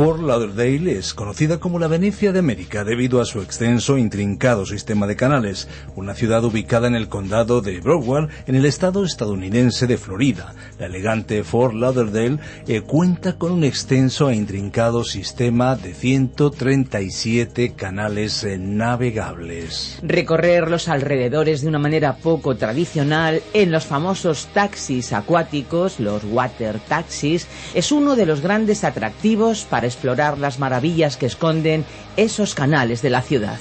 Fort 0.00 0.22
Lauderdale 0.22 0.96
es 0.96 1.12
conocida 1.12 1.60
como 1.60 1.78
la 1.78 1.86
Venecia 1.86 2.32
de 2.32 2.38
América 2.38 2.84
debido 2.84 3.20
a 3.20 3.26
su 3.26 3.42
extenso 3.42 3.98
e 3.98 4.00
intrincado 4.00 4.64
sistema 4.64 5.06
de 5.06 5.14
canales, 5.14 5.68
una 5.94 6.14
ciudad 6.14 6.42
ubicada 6.42 6.88
en 6.88 6.94
el 6.94 7.10
condado 7.10 7.60
de 7.60 7.80
Broward, 7.80 8.30
en 8.46 8.54
el 8.54 8.64
estado 8.64 9.04
estadounidense 9.04 9.86
de 9.86 9.98
Florida. 9.98 10.54
La 10.78 10.86
elegante 10.86 11.44
Fort 11.44 11.74
Lauderdale 11.74 12.38
eh, 12.66 12.80
cuenta 12.80 13.36
con 13.36 13.52
un 13.52 13.62
extenso 13.62 14.30
e 14.30 14.36
intrincado 14.36 15.04
sistema 15.04 15.76
de 15.76 15.92
137 15.92 17.74
canales 17.74 18.42
eh, 18.42 18.56
navegables. 18.56 19.98
Recorrer 20.02 20.70
los 20.70 20.88
alrededores 20.88 21.60
de 21.60 21.68
una 21.68 21.78
manera 21.78 22.16
poco 22.16 22.56
tradicional 22.56 23.42
en 23.52 23.70
los 23.70 23.84
famosos 23.84 24.48
taxis 24.54 25.12
acuáticos, 25.12 26.00
los 26.00 26.24
water 26.24 26.78
taxis, 26.88 27.46
es 27.74 27.92
uno 27.92 28.16
de 28.16 28.24
los 28.24 28.40
grandes 28.40 28.82
atractivos 28.82 29.66
para 29.68 29.89
explorar 29.90 30.38
las 30.38 30.58
maravillas 30.58 31.16
que 31.16 31.26
esconden 31.26 31.84
esos 32.16 32.54
canales 32.54 33.02
de 33.02 33.10
la 33.10 33.22
ciudad. 33.22 33.58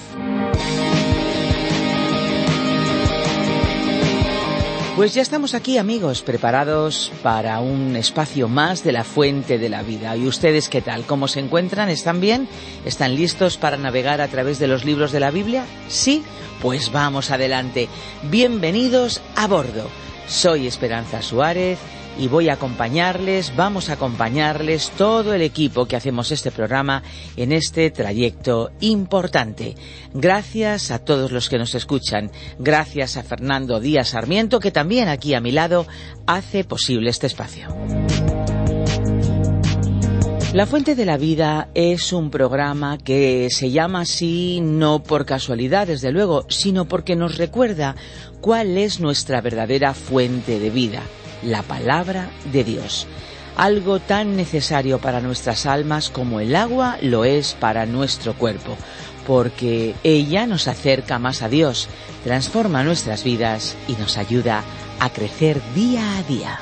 Pues 4.99 5.13
ya 5.13 5.21
estamos 5.21 5.53
aquí 5.53 5.77
amigos, 5.77 6.21
preparados 6.21 7.13
para 7.23 7.61
un 7.61 7.95
espacio 7.95 8.49
más 8.49 8.83
de 8.83 8.91
la 8.91 9.05
fuente 9.05 9.57
de 9.57 9.69
la 9.69 9.81
vida. 9.81 10.17
¿Y 10.17 10.27
ustedes 10.27 10.67
qué 10.67 10.81
tal? 10.81 11.05
¿Cómo 11.05 11.29
se 11.29 11.39
encuentran? 11.39 11.87
¿Están 11.87 12.19
bien? 12.19 12.49
¿Están 12.83 13.15
listos 13.15 13.55
para 13.55 13.77
navegar 13.77 14.19
a 14.19 14.27
través 14.27 14.59
de 14.59 14.67
los 14.67 14.83
libros 14.83 15.13
de 15.13 15.21
la 15.21 15.31
Biblia? 15.31 15.63
¿Sí? 15.87 16.21
Pues 16.61 16.91
vamos 16.91 17.31
adelante. 17.31 17.87
Bienvenidos 18.23 19.21
a 19.37 19.47
bordo. 19.47 19.87
Soy 20.27 20.67
Esperanza 20.67 21.21
Suárez 21.21 21.79
y 22.19 22.27
voy 22.27 22.49
a 22.49 22.53
acompañarles, 22.53 23.55
vamos 23.55 23.89
a 23.89 23.93
acompañarles 23.93 24.91
todo 24.91 25.33
el 25.33 25.41
equipo 25.41 25.85
que 25.85 25.95
hacemos 25.95 26.31
este 26.31 26.51
programa 26.51 27.01
en 27.37 27.53
este 27.53 27.89
trayecto 27.91 28.71
importante. 28.81 29.75
Gracias 30.13 30.91
a 30.91 30.99
todos 30.99 31.31
los 31.31 31.47
que 31.47 31.57
nos 31.57 31.75
escuchan, 31.75 32.29
gracias 32.59 33.15
a 33.15 33.23
Fernando 33.23 33.79
Díaz 33.79 34.09
Sarmiento 34.09 34.59
que 34.59 34.71
también 34.71 35.07
aquí 35.07 35.33
a 35.33 35.39
mi 35.39 35.51
lado 35.51 35.87
hace 36.27 36.65
posible 36.65 37.09
este 37.09 37.27
espacio. 37.27 37.69
La 40.51 40.65
Fuente 40.65 40.95
de 40.95 41.05
la 41.05 41.17
Vida 41.17 41.69
es 41.75 42.11
un 42.11 42.31
programa 42.31 42.97
que 42.97 43.49
se 43.51 43.69
llama 43.69 44.01
así 44.01 44.59
no 44.61 45.03
por 45.03 45.25
casualidad, 45.25 45.87
desde 45.87 46.11
luego, 46.11 46.45
sino 46.49 46.85
porque 46.85 47.15
nos 47.15 47.37
recuerda 47.37 47.95
cuál 48.41 48.77
es 48.77 48.99
nuestra 48.99 49.41
verdadera 49.41 49.93
fuente 49.93 50.59
de 50.59 50.71
vida 50.71 51.03
la 51.43 51.63
palabra 51.63 52.29
de 52.51 52.63
Dios. 52.63 53.07
Algo 53.55 53.99
tan 53.99 54.35
necesario 54.35 54.99
para 54.99 55.21
nuestras 55.21 55.65
almas 55.65 56.09
como 56.09 56.39
el 56.39 56.55
agua 56.55 56.97
lo 57.01 57.25
es 57.25 57.55
para 57.59 57.85
nuestro 57.85 58.33
cuerpo, 58.33 58.77
porque 59.27 59.95
ella 60.03 60.47
nos 60.47 60.67
acerca 60.67 61.19
más 61.19 61.41
a 61.41 61.49
Dios, 61.49 61.89
transforma 62.23 62.83
nuestras 62.83 63.23
vidas 63.23 63.75
y 63.87 63.93
nos 63.93 64.17
ayuda 64.17 64.63
a 64.99 65.09
crecer 65.09 65.61
día 65.75 66.17
a 66.17 66.23
día. 66.23 66.59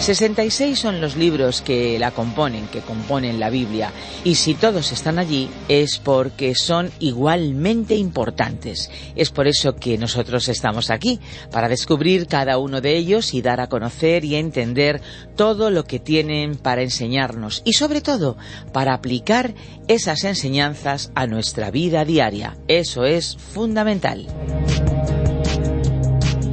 66 0.00 0.78
son 0.78 1.00
los 1.00 1.16
libros 1.16 1.62
que 1.62 1.98
la 1.98 2.10
componen, 2.10 2.66
que 2.68 2.80
componen 2.80 3.40
la 3.40 3.48
Biblia, 3.48 3.90
y 4.22 4.34
si 4.34 4.54
todos 4.54 4.92
están 4.92 5.18
allí 5.18 5.48
es 5.68 5.98
porque 5.98 6.54
son 6.54 6.90
igualmente 7.00 7.94
importantes. 7.94 8.90
Es 9.16 9.30
por 9.30 9.46
eso 9.46 9.76
que 9.76 9.96
nosotros 9.96 10.48
estamos 10.48 10.90
aquí, 10.90 11.20
para 11.50 11.68
descubrir 11.68 12.26
cada 12.26 12.58
uno 12.58 12.80
de 12.80 12.96
ellos 12.96 13.32
y 13.32 13.40
dar 13.40 13.60
a 13.60 13.68
conocer 13.68 14.24
y 14.24 14.34
entender 14.34 15.00
todo 15.36 15.70
lo 15.70 15.84
que 15.84 16.00
tienen 16.00 16.56
para 16.56 16.82
enseñarnos 16.82 17.62
y 17.64 17.72
sobre 17.72 18.02
todo 18.02 18.36
para 18.72 18.92
aplicar 18.92 19.54
esas 19.88 20.24
enseñanzas 20.24 21.10
a 21.14 21.26
nuestra 21.26 21.70
vida 21.70 22.04
diaria. 22.04 22.56
Eso 22.68 23.04
es 23.04 23.36
fundamental. 23.36 24.26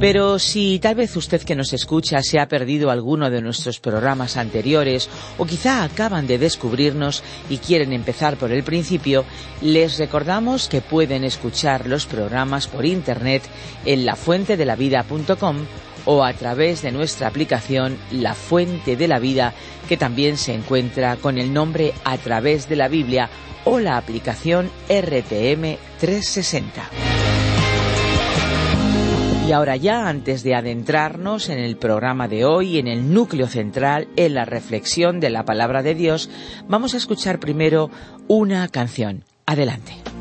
Pero 0.02 0.40
si 0.40 0.80
tal 0.80 0.96
vez 0.96 1.14
usted 1.16 1.42
que 1.42 1.54
nos 1.54 1.72
escucha 1.72 2.22
se 2.22 2.40
ha 2.40 2.48
perdido 2.48 2.90
alguno 2.90 3.30
de 3.30 3.40
nuestros 3.40 3.78
programas 3.78 4.36
anteriores 4.36 5.08
o 5.38 5.46
quizá 5.46 5.84
acaban 5.84 6.26
de 6.26 6.38
descubrirnos 6.38 7.22
y 7.48 7.58
quieren 7.58 7.92
empezar 7.92 8.36
por 8.36 8.50
el 8.50 8.64
principio, 8.64 9.24
les 9.60 9.98
recordamos 9.98 10.66
que 10.68 10.80
pueden 10.80 11.22
escuchar 11.22 11.86
los 11.86 12.06
programas 12.06 12.66
por 12.66 12.84
internet 12.84 13.44
en 13.84 14.04
lafuentedelavida.com 14.04 15.58
o 16.06 16.24
a 16.24 16.32
través 16.32 16.82
de 16.82 16.90
nuestra 16.90 17.28
aplicación 17.28 17.96
La 18.10 18.34
Fuente 18.34 18.96
de 18.96 19.06
la 19.06 19.20
Vida, 19.20 19.54
que 19.88 19.96
también 19.96 20.36
se 20.36 20.52
encuentra 20.52 21.14
con 21.14 21.38
el 21.38 21.52
nombre 21.52 21.94
A 22.02 22.18
través 22.18 22.68
de 22.68 22.74
la 22.74 22.88
Biblia 22.88 23.30
o 23.64 23.78
la 23.78 23.98
aplicación 23.98 24.68
RTM 24.88 25.76
360. 26.00 27.21
Y 29.46 29.50
ahora 29.50 29.76
ya, 29.76 30.08
antes 30.08 30.44
de 30.44 30.54
adentrarnos 30.54 31.48
en 31.48 31.58
el 31.58 31.76
programa 31.76 32.28
de 32.28 32.44
hoy, 32.44 32.78
en 32.78 32.86
el 32.86 33.12
núcleo 33.12 33.48
central, 33.48 34.06
en 34.16 34.34
la 34.34 34.44
reflexión 34.44 35.18
de 35.18 35.30
la 35.30 35.44
palabra 35.44 35.82
de 35.82 35.94
Dios, 35.94 36.30
vamos 36.68 36.94
a 36.94 36.96
escuchar 36.96 37.40
primero 37.40 37.90
una 38.28 38.68
canción. 38.68 39.24
Adelante. 39.44 40.11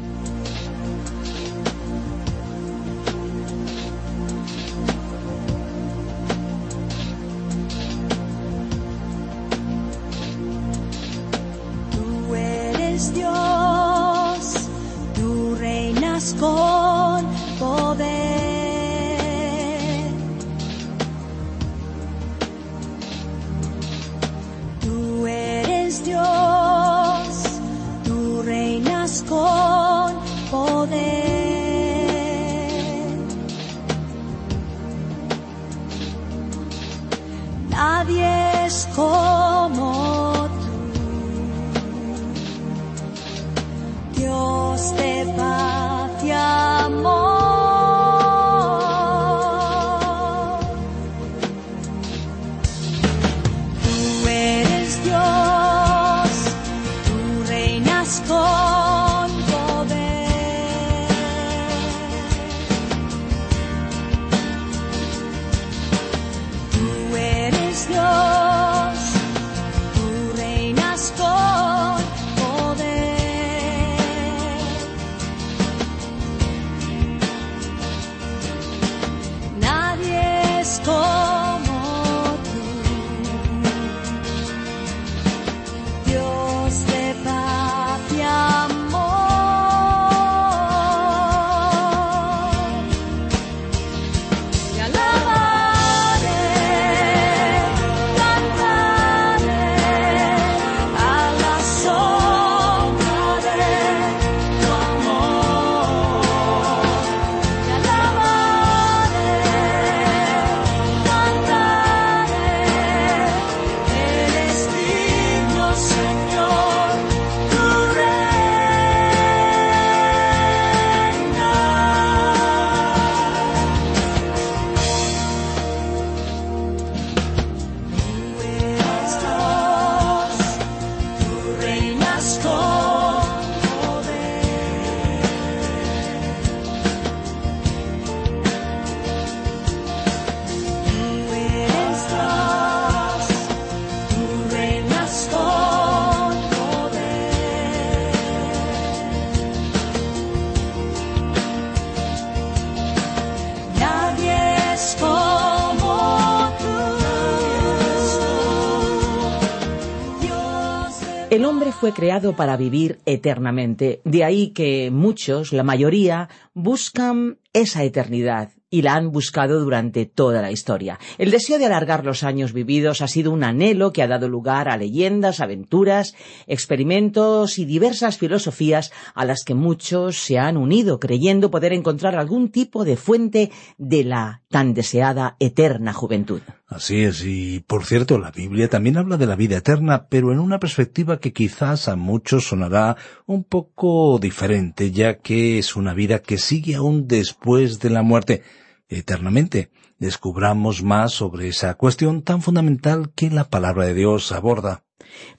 Creado 161.93 162.35
para 162.35 162.57
vivir 162.57 162.99
eternamente, 163.05 164.01
de 164.03 164.23
ahí 164.23 164.49
que 164.49 164.89
muchos, 164.91 165.53
la 165.53 165.63
mayoría, 165.63 166.29
buscan 166.53 167.38
esa 167.53 167.83
eternidad 167.83 168.51
y 168.71 168.81
la 168.81 168.95
han 168.95 169.11
buscado 169.11 169.59
durante 169.59 170.05
toda 170.05 170.41
la 170.41 170.51
historia. 170.51 170.97
El 171.17 171.29
deseo 171.29 171.59
de 171.59 171.65
alargar 171.65 172.05
los 172.05 172.23
años 172.23 172.53
vividos 172.53 173.01
ha 173.01 173.07
sido 173.07 173.31
un 173.31 173.43
anhelo 173.43 173.91
que 173.91 174.01
ha 174.01 174.07
dado 174.07 174.29
lugar 174.29 174.69
a 174.69 174.77
leyendas, 174.77 175.41
aventuras, 175.41 176.15
experimentos 176.47 177.59
y 177.59 177.65
diversas 177.65 178.17
filosofías 178.17 178.91
a 179.13 179.25
las 179.25 179.43
que 179.43 179.53
muchos 179.53 180.17
se 180.17 180.39
han 180.39 180.55
unido 180.55 180.99
creyendo 180.99 181.51
poder 181.51 181.73
encontrar 181.73 182.15
algún 182.15 182.49
tipo 182.49 182.85
de 182.85 182.95
fuente 182.95 183.51
de 183.77 184.05
la 184.05 184.41
tan 184.49 184.73
deseada 184.73 185.35
eterna 185.39 185.91
juventud. 185.91 186.41
Así 186.71 187.03
es, 187.03 187.25
y 187.25 187.59
por 187.59 187.83
cierto, 187.85 188.18
la 188.18 188.31
Biblia 188.31 188.69
también 188.69 188.95
habla 188.95 189.18
de 189.18 189.25
la 189.25 189.35
vida 189.35 189.57
eterna, 189.57 190.07
pero 190.07 190.31
en 190.31 190.39
una 190.39 190.57
perspectiva 190.57 191.19
que 191.19 191.33
quizás 191.33 191.89
a 191.89 191.97
muchos 191.97 192.45
sonará 192.45 192.95
un 193.25 193.44
poco 193.44 194.18
diferente, 194.19 194.91
ya 194.91 195.18
que 195.18 195.59
es 195.59 195.75
una 195.75 195.94
vida 195.94 196.21
que 196.21 196.38
sigue 196.38 196.75
aún 196.75 197.09
después 197.09 197.81
de 197.81 197.89
la 197.89 198.03
muerte 198.03 198.44
eternamente. 198.88 199.69
Descubramos 200.00 200.81
más 200.81 201.12
sobre 201.12 201.50
esa 201.50 201.73
cuestión 201.73 202.21
tan 202.21 202.41
fundamental 202.41 203.12
que 203.13 203.29
la 203.29 203.50
palabra 203.50 203.88
de 203.88 203.94
Dios 203.94 204.31
aborda. 204.31 204.85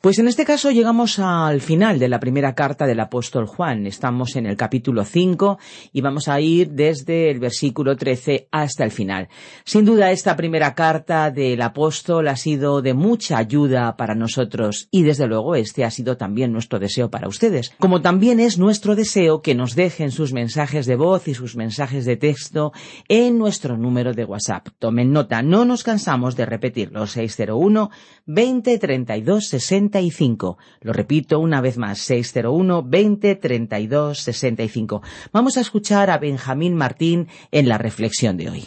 Pues 0.01 0.19
en 0.19 0.29
este 0.29 0.45
caso 0.45 0.71
llegamos 0.71 1.19
al 1.19 1.61
final 1.61 1.99
de 1.99 2.09
la 2.09 2.21
primera 2.21 2.55
carta 2.55 2.87
del 2.87 3.01
apóstol 3.01 3.47
Juan. 3.47 3.87
Estamos 3.87 4.37
en 4.37 4.47
el 4.47 4.57
capítulo 4.57 5.05
5 5.05 5.59
y 5.93 6.01
vamos 6.01 6.29
a 6.29 6.41
ir 6.41 6.71
desde 6.71 7.31
el 7.31 7.39
versículo 7.39 7.97
13 7.97 8.49
hasta 8.51 8.85
el 8.85 8.91
final. 8.91 9.29
Sin 9.65 9.85
duda 9.85 10.11
esta 10.11 10.37
primera 10.37 10.75
carta 10.75 11.31
del 11.31 11.63
apóstol 11.63 12.29
ha 12.29 12.37
sido 12.37 12.83
de 12.83 12.95
mucha 12.95 13.39
ayuda 13.39 13.97
para 13.97 14.15
nosotros 14.15 14.89
y 14.91 15.03
desde 15.03 15.27
luego 15.27 15.55
este 15.55 15.85
ha 15.85 15.91
sido 15.91 16.17
también 16.17 16.53
nuestro 16.53 16.79
deseo 16.79 17.11
para 17.11 17.29
ustedes. 17.29 17.73
Como 17.79 18.03
también 18.03 18.41
es 18.41 18.59
nuestro 18.59 18.95
deseo 18.95 19.43
que 19.43 19.55
nos 19.55 19.75
dejen 19.75 20.11
sus 20.11 20.33
mensajes 20.33 20.87
de 20.87 20.97
voz 20.97 21.29
y 21.29 21.35
sus 21.35 21.57
mensajes 21.57 22.05
de 22.05 22.17
texto 22.17 22.73
en 23.09 23.39
nuestro 23.39 23.77
número 23.77 24.13
de 24.15 24.25
WhatsApp. 24.25 24.69
Tomen 24.79 25.13
nota, 25.13 25.43
no 25.43 25.65
nos 25.65 25.83
cansamos 25.83 26.37
de 26.37 26.47
repetirlo. 26.47 27.07
601 27.07 27.91
20 28.27 28.79
32 28.79 29.49
65. 29.62 30.59
Lo 30.81 30.93
repito 30.93 31.38
una 31.38 31.61
vez 31.61 31.79
más, 31.79 31.99
601 31.99 32.82
20 32.82 33.37
32 33.37 34.19
65. 34.19 35.03
Vamos 35.32 35.56
a 35.56 35.61
escuchar 35.61 36.11
a 36.11 36.19
Benjamín 36.19 36.75
Martín 36.75 37.29
en 37.50 37.69
la 37.69 37.79
reflexión 37.79 38.37
de 38.37 38.50
hoy. 38.50 38.64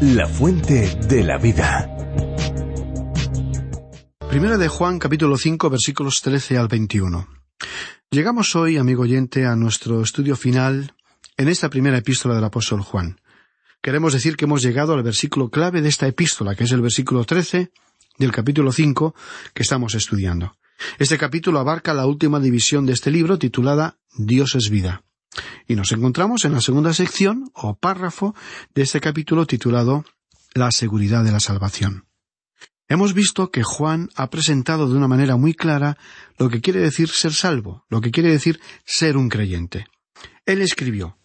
La 0.00 0.26
fuente 0.26 0.96
de 1.08 1.22
la 1.22 1.38
vida. 1.38 1.88
Primera 4.28 4.56
de 4.56 4.68
Juan 4.68 4.98
capítulo 4.98 5.36
5 5.36 5.70
versículos 5.70 6.22
13 6.22 6.56
al 6.56 6.68
21. 6.68 7.28
Llegamos 8.10 8.56
hoy, 8.56 8.78
amigo 8.78 9.02
oyente, 9.02 9.46
a 9.46 9.56
nuestro 9.56 10.02
estudio 10.02 10.36
final 10.36 10.94
en 11.36 11.48
esta 11.48 11.68
primera 11.68 11.98
epístola 11.98 12.34
del 12.34 12.44
apóstol 12.44 12.80
Juan. 12.80 13.16
Queremos 13.82 14.12
decir 14.12 14.36
que 14.36 14.44
hemos 14.44 14.62
llegado 14.62 14.94
al 14.94 15.02
versículo 15.02 15.50
clave 15.50 15.82
de 15.82 15.88
esta 15.88 16.06
epístola, 16.06 16.54
que 16.54 16.64
es 16.64 16.72
el 16.72 16.80
versículo 16.82 17.24
13, 17.24 17.72
del 18.18 18.32
capítulo 18.32 18.72
5 18.72 19.14
que 19.54 19.62
estamos 19.62 19.94
estudiando. 19.94 20.56
Este 20.98 21.18
capítulo 21.18 21.58
abarca 21.58 21.94
la 21.94 22.06
última 22.06 22.40
división 22.40 22.86
de 22.86 22.92
este 22.92 23.10
libro 23.10 23.38
titulada 23.38 23.98
Dios 24.16 24.54
es 24.54 24.70
vida. 24.70 25.04
Y 25.66 25.76
nos 25.76 25.92
encontramos 25.92 26.44
en 26.44 26.52
la 26.52 26.60
segunda 26.60 26.92
sección 26.92 27.50
o 27.54 27.74
párrafo 27.74 28.34
de 28.74 28.82
este 28.82 29.00
capítulo 29.00 29.46
titulado 29.46 30.04
La 30.54 30.70
seguridad 30.70 31.24
de 31.24 31.32
la 31.32 31.40
salvación. 31.40 32.06
Hemos 32.88 33.14
visto 33.14 33.50
que 33.50 33.62
Juan 33.62 34.10
ha 34.16 34.28
presentado 34.28 34.88
de 34.88 34.96
una 34.96 35.08
manera 35.08 35.36
muy 35.36 35.54
clara 35.54 35.96
lo 36.36 36.50
que 36.50 36.60
quiere 36.60 36.80
decir 36.80 37.08
ser 37.08 37.32
salvo, 37.32 37.86
lo 37.88 38.02
que 38.02 38.10
quiere 38.10 38.30
decir 38.30 38.60
ser 38.84 39.16
un 39.16 39.30
creyente. 39.30 39.86
Él 40.44 40.60
escribió, 40.60 41.16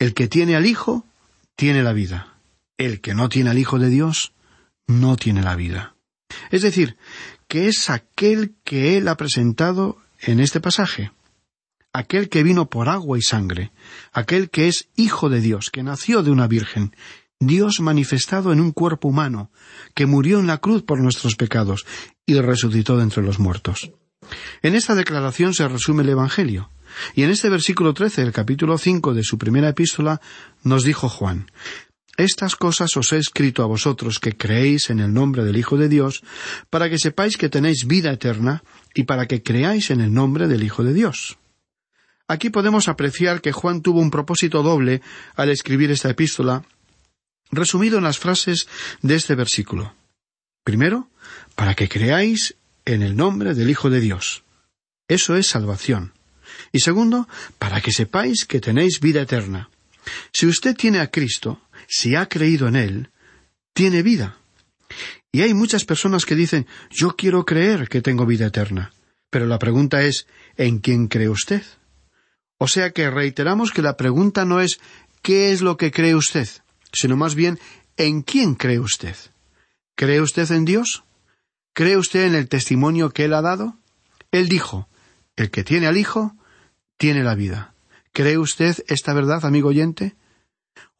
El 0.00 0.14
que 0.14 0.26
tiene 0.26 0.56
al 0.56 0.66
Hijo, 0.66 1.06
tiene 1.54 1.84
la 1.84 1.92
vida. 1.92 2.38
El 2.76 3.00
que 3.00 3.14
no 3.14 3.28
tiene 3.28 3.50
al 3.50 3.58
Hijo 3.58 3.78
de 3.78 3.88
Dios, 3.88 4.32
no 4.88 5.16
tiene 5.16 5.42
la 5.42 5.54
vida. 5.54 5.91
Es 6.50 6.62
decir, 6.62 6.96
que 7.48 7.68
es 7.68 7.90
aquel 7.90 8.54
que 8.64 8.96
Él 8.96 9.08
ha 9.08 9.16
presentado 9.16 9.98
en 10.20 10.40
este 10.40 10.60
pasaje, 10.60 11.12
aquel 11.92 12.28
que 12.28 12.42
vino 12.42 12.70
por 12.70 12.88
agua 12.88 13.18
y 13.18 13.22
sangre, 13.22 13.72
aquel 14.12 14.50
que 14.50 14.68
es 14.68 14.88
Hijo 14.96 15.28
de 15.28 15.40
Dios, 15.40 15.70
que 15.70 15.82
nació 15.82 16.22
de 16.22 16.30
una 16.30 16.46
Virgen, 16.46 16.94
Dios 17.40 17.80
manifestado 17.80 18.52
en 18.52 18.60
un 18.60 18.72
cuerpo 18.72 19.08
humano, 19.08 19.50
que 19.94 20.06
murió 20.06 20.38
en 20.38 20.46
la 20.46 20.58
cruz 20.58 20.82
por 20.82 21.00
nuestros 21.00 21.34
pecados 21.34 21.84
y 22.24 22.40
resucitó 22.40 22.96
de 22.96 23.02
entre 23.02 23.22
los 23.22 23.38
muertos. 23.38 23.90
En 24.62 24.74
esta 24.74 24.94
declaración 24.94 25.52
se 25.52 25.66
resume 25.66 26.04
el 26.04 26.10
Evangelio, 26.10 26.70
y 27.14 27.22
en 27.24 27.30
este 27.30 27.48
versículo 27.48 27.94
trece 27.94 28.22
del 28.22 28.32
capítulo 28.32 28.78
cinco 28.78 29.14
de 29.14 29.24
su 29.24 29.38
primera 29.38 29.70
epístola 29.70 30.20
nos 30.62 30.84
dijo 30.84 31.08
Juan 31.08 31.46
estas 32.24 32.56
cosas 32.56 32.96
os 32.96 33.12
he 33.12 33.18
escrito 33.18 33.62
a 33.62 33.66
vosotros 33.66 34.18
que 34.18 34.36
creéis 34.36 34.90
en 34.90 35.00
el 35.00 35.12
nombre 35.12 35.44
del 35.44 35.56
Hijo 35.56 35.76
de 35.76 35.88
Dios, 35.88 36.22
para 36.70 36.88
que 36.90 36.98
sepáis 36.98 37.36
que 37.36 37.48
tenéis 37.48 37.86
vida 37.86 38.12
eterna 38.12 38.62
y 38.94 39.04
para 39.04 39.26
que 39.26 39.42
creáis 39.42 39.90
en 39.90 40.00
el 40.00 40.12
nombre 40.12 40.48
del 40.48 40.62
Hijo 40.62 40.84
de 40.84 40.92
Dios. 40.92 41.38
Aquí 42.28 42.50
podemos 42.50 42.88
apreciar 42.88 43.40
que 43.40 43.52
Juan 43.52 43.82
tuvo 43.82 44.00
un 44.00 44.10
propósito 44.10 44.62
doble 44.62 45.02
al 45.36 45.50
escribir 45.50 45.90
esta 45.90 46.10
epístola, 46.10 46.64
resumido 47.50 47.98
en 47.98 48.04
las 48.04 48.18
frases 48.18 48.68
de 49.02 49.14
este 49.14 49.34
versículo. 49.34 49.94
Primero, 50.64 51.08
para 51.54 51.74
que 51.74 51.88
creáis 51.88 52.54
en 52.84 53.02
el 53.02 53.16
nombre 53.16 53.54
del 53.54 53.70
Hijo 53.70 53.90
de 53.90 54.00
Dios. 54.00 54.44
Eso 55.08 55.36
es 55.36 55.46
salvación. 55.46 56.12
Y 56.72 56.80
segundo, 56.80 57.28
para 57.58 57.80
que 57.80 57.92
sepáis 57.92 58.44
que 58.46 58.60
tenéis 58.60 59.00
vida 59.00 59.22
eterna. 59.22 59.68
Si 60.32 60.46
usted 60.46 60.76
tiene 60.76 61.00
a 61.00 61.10
Cristo, 61.10 61.60
si 61.88 62.14
ha 62.16 62.28
creído 62.28 62.68
en 62.68 62.76
Él, 62.76 63.10
tiene 63.72 64.02
vida. 64.02 64.38
Y 65.30 65.42
hay 65.42 65.54
muchas 65.54 65.84
personas 65.84 66.26
que 66.26 66.34
dicen, 66.34 66.66
yo 66.90 67.16
quiero 67.16 67.44
creer 67.44 67.88
que 67.88 68.02
tengo 68.02 68.26
vida 68.26 68.46
eterna. 68.46 68.92
Pero 69.30 69.46
la 69.46 69.58
pregunta 69.58 70.02
es, 70.02 70.26
¿en 70.56 70.78
quién 70.78 71.08
cree 71.08 71.30
usted? 71.30 71.62
O 72.58 72.68
sea 72.68 72.90
que 72.90 73.10
reiteramos 73.10 73.72
que 73.72 73.82
la 73.82 73.96
pregunta 73.96 74.44
no 74.44 74.60
es 74.60 74.78
¿qué 75.22 75.52
es 75.52 75.62
lo 75.62 75.76
que 75.76 75.90
cree 75.90 76.14
usted? 76.14 76.48
sino 76.92 77.16
más 77.16 77.34
bien 77.34 77.58
¿en 77.96 78.22
quién 78.22 78.54
cree 78.54 78.78
usted? 78.78 79.16
¿Cree 79.96 80.20
usted 80.20 80.50
en 80.52 80.64
Dios? 80.64 81.04
¿Cree 81.72 81.96
usted 81.96 82.26
en 82.26 82.34
el 82.34 82.48
testimonio 82.48 83.10
que 83.10 83.24
Él 83.24 83.34
ha 83.34 83.40
dado? 83.40 83.78
Él 84.30 84.48
dijo, 84.48 84.88
el 85.36 85.50
que 85.50 85.64
tiene 85.64 85.86
al 85.86 85.96
Hijo, 85.96 86.36
tiene 86.98 87.24
la 87.24 87.34
vida. 87.34 87.74
¿Cree 88.12 88.36
usted 88.36 88.76
esta 88.88 89.14
verdad, 89.14 89.44
amigo 89.44 89.70
oyente? 89.70 90.14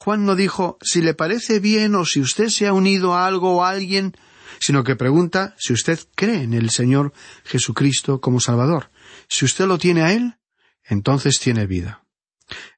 Juan 0.03 0.27
no 0.27 0.35
dijo 0.35 0.79
si 0.83 1.01
le 1.01 1.15
parece 1.15 1.61
bien 1.61 1.95
o 1.95 2.05
si 2.05 2.21
usted 2.21 2.49
se 2.49 2.67
ha 2.67 2.73
unido 2.73 3.15
a 3.15 3.25
algo 3.25 3.59
o 3.59 3.65
a 3.65 3.71
alguien, 3.71 4.17
sino 4.59 4.83
que 4.83 4.97
pregunta 4.97 5.55
si 5.59 5.73
usted 5.73 5.97
cree 6.17 6.43
en 6.43 6.55
el 6.55 6.71
Señor 6.71 7.13
Jesucristo 7.45 8.21
como 8.21 8.41
Salvador. 8.41 8.91
Si 9.29 9.45
usted 9.45 9.67
lo 9.67 9.79
tiene 9.79 10.03
a 10.03 10.13
Él, 10.13 10.39
entonces 10.83 11.39
tiene 11.39 11.69
vida. 11.69 12.05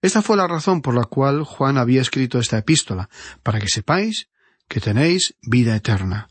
Esta 0.03 0.21
fue 0.21 0.37
la 0.37 0.47
razón 0.47 0.83
por 0.83 0.95
la 0.95 1.05
cual 1.05 1.45
Juan 1.45 1.79
había 1.79 2.03
escrito 2.03 2.39
esta 2.39 2.59
epístola, 2.59 3.09
para 3.43 3.59
que 3.59 3.69
sepáis 3.69 4.29
que 4.69 4.81
tenéis 4.81 5.35
vida 5.41 5.75
eterna. 5.75 6.29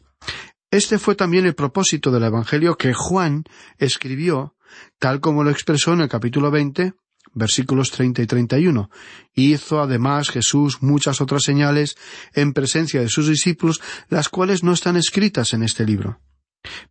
Este 0.69 0.99
fue 0.99 1.15
también 1.15 1.47
el 1.47 1.55
propósito 1.55 2.11
del 2.11 2.25
Evangelio 2.25 2.77
que 2.77 2.93
Juan 2.93 3.45
escribió, 3.79 4.55
tal 4.99 5.21
como 5.21 5.43
lo 5.43 5.49
expresó 5.49 5.93
en 5.93 6.01
el 6.01 6.07
capítulo 6.09 6.51
veinte 6.51 6.93
versículos 7.33 7.91
treinta 7.91 8.21
y 8.21 8.27
treinta 8.27 8.57
y 8.57 8.67
uno. 8.67 8.89
Hizo 9.33 9.81
además 9.81 10.29
Jesús 10.29 10.81
muchas 10.81 11.21
otras 11.21 11.43
señales 11.43 11.95
en 12.33 12.53
presencia 12.53 13.01
de 13.01 13.09
sus 13.09 13.27
discípulos, 13.27 13.81
las 14.09 14.29
cuales 14.29 14.63
no 14.63 14.73
están 14.73 14.97
escritas 14.97 15.53
en 15.53 15.63
este 15.63 15.85
libro. 15.85 16.19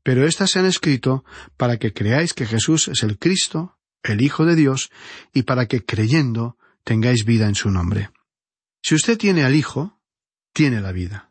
Pero 0.03 0.27
éstas 0.27 0.51
se 0.51 0.59
han 0.59 0.67
escrito 0.67 1.25
para 1.57 1.79
que 1.79 1.93
creáis 1.93 2.35
que 2.35 2.47
Jesús 2.47 2.89
es 2.89 3.03
el 3.03 3.19
Cristo, 3.19 3.79
el 4.03 4.21
Hijo 4.21 4.45
de 4.45 4.57
Dios, 4.57 4.91
y 5.33 5.43
para 5.43 5.67
que 5.67 5.85
creyendo 5.85 6.57
tengáis 6.85 7.25
vida 7.25 7.47
en 7.47 7.55
su 7.55 7.71
nombre. 7.71 8.11
Si 8.83 8.95
usted 8.95 9.17
tiene 9.17 9.45
al 9.45 9.55
Hijo, 9.55 10.01
tiene 10.53 10.81
la 10.81 10.93
vida. 10.93 11.31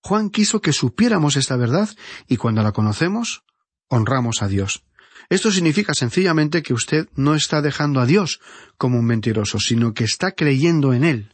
Juan 0.00 0.30
quiso 0.30 0.60
que 0.60 0.72
supiéramos 0.72 1.36
esta 1.36 1.56
verdad 1.56 1.88
y 2.26 2.36
cuando 2.36 2.62
la 2.62 2.72
conocemos, 2.72 3.44
honramos 3.88 4.42
a 4.42 4.48
Dios. 4.48 4.84
Esto 5.30 5.50
significa 5.50 5.92
sencillamente 5.94 6.62
que 6.62 6.72
usted 6.72 7.08
no 7.14 7.34
está 7.34 7.60
dejando 7.60 8.00
a 8.00 8.06
Dios 8.06 8.40
como 8.78 8.98
un 8.98 9.04
mentiroso, 9.04 9.58
sino 9.58 9.92
que 9.92 10.04
está 10.04 10.32
creyendo 10.32 10.94
en 10.94 11.04
Él. 11.04 11.32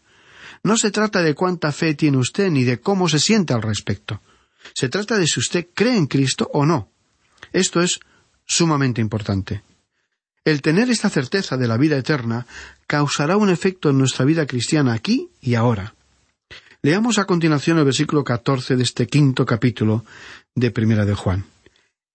No 0.65 0.77
se 0.77 0.91
trata 0.91 1.23
de 1.23 1.35
cuánta 1.35 1.71
fe 1.73 1.95
tiene 1.95 2.17
usted 2.17 2.51
ni 2.51 2.65
de 2.65 2.81
cómo 2.81 3.09
se 3.09 3.21
siente 3.21 3.53
al 3.53 3.63
respecto. 3.63 4.21
Se 4.75 4.89
trata 4.89 5.19
de 5.19 5.27
si 5.27 5.39
usted 5.39 5.69
cree 5.75 5.97
en 5.97 6.07
Cristo 6.07 6.51
o 6.53 6.67
no. 6.67 6.89
Esto 7.53 7.83
es 7.83 8.01
sumamente 8.47 9.01
importante. 9.01 9.63
El 10.45 10.61
tener 10.61 10.91
esta 10.91 11.09
certeza 11.09 11.57
de 11.57 11.69
la 11.69 11.77
vida 11.77 11.97
eterna 11.97 12.47
causará 12.87 13.37
un 13.37 13.49
efecto 13.49 13.91
en 13.91 13.99
nuestra 13.99 14.25
vida 14.25 14.47
cristiana 14.47 14.93
aquí 14.93 15.31
y 15.41 15.55
ahora. 15.55 15.95
Leamos 16.83 17.19
a 17.19 17.25
continuación 17.25 17.79
el 17.79 17.85
versículo 17.85 18.25
catorce 18.25 18.77
de 18.77 18.83
este 18.83 19.07
quinto 19.07 19.47
capítulo 19.47 20.05
de 20.55 20.71
Primera 20.71 21.07
de 21.07 21.15
Juan. 21.15 21.54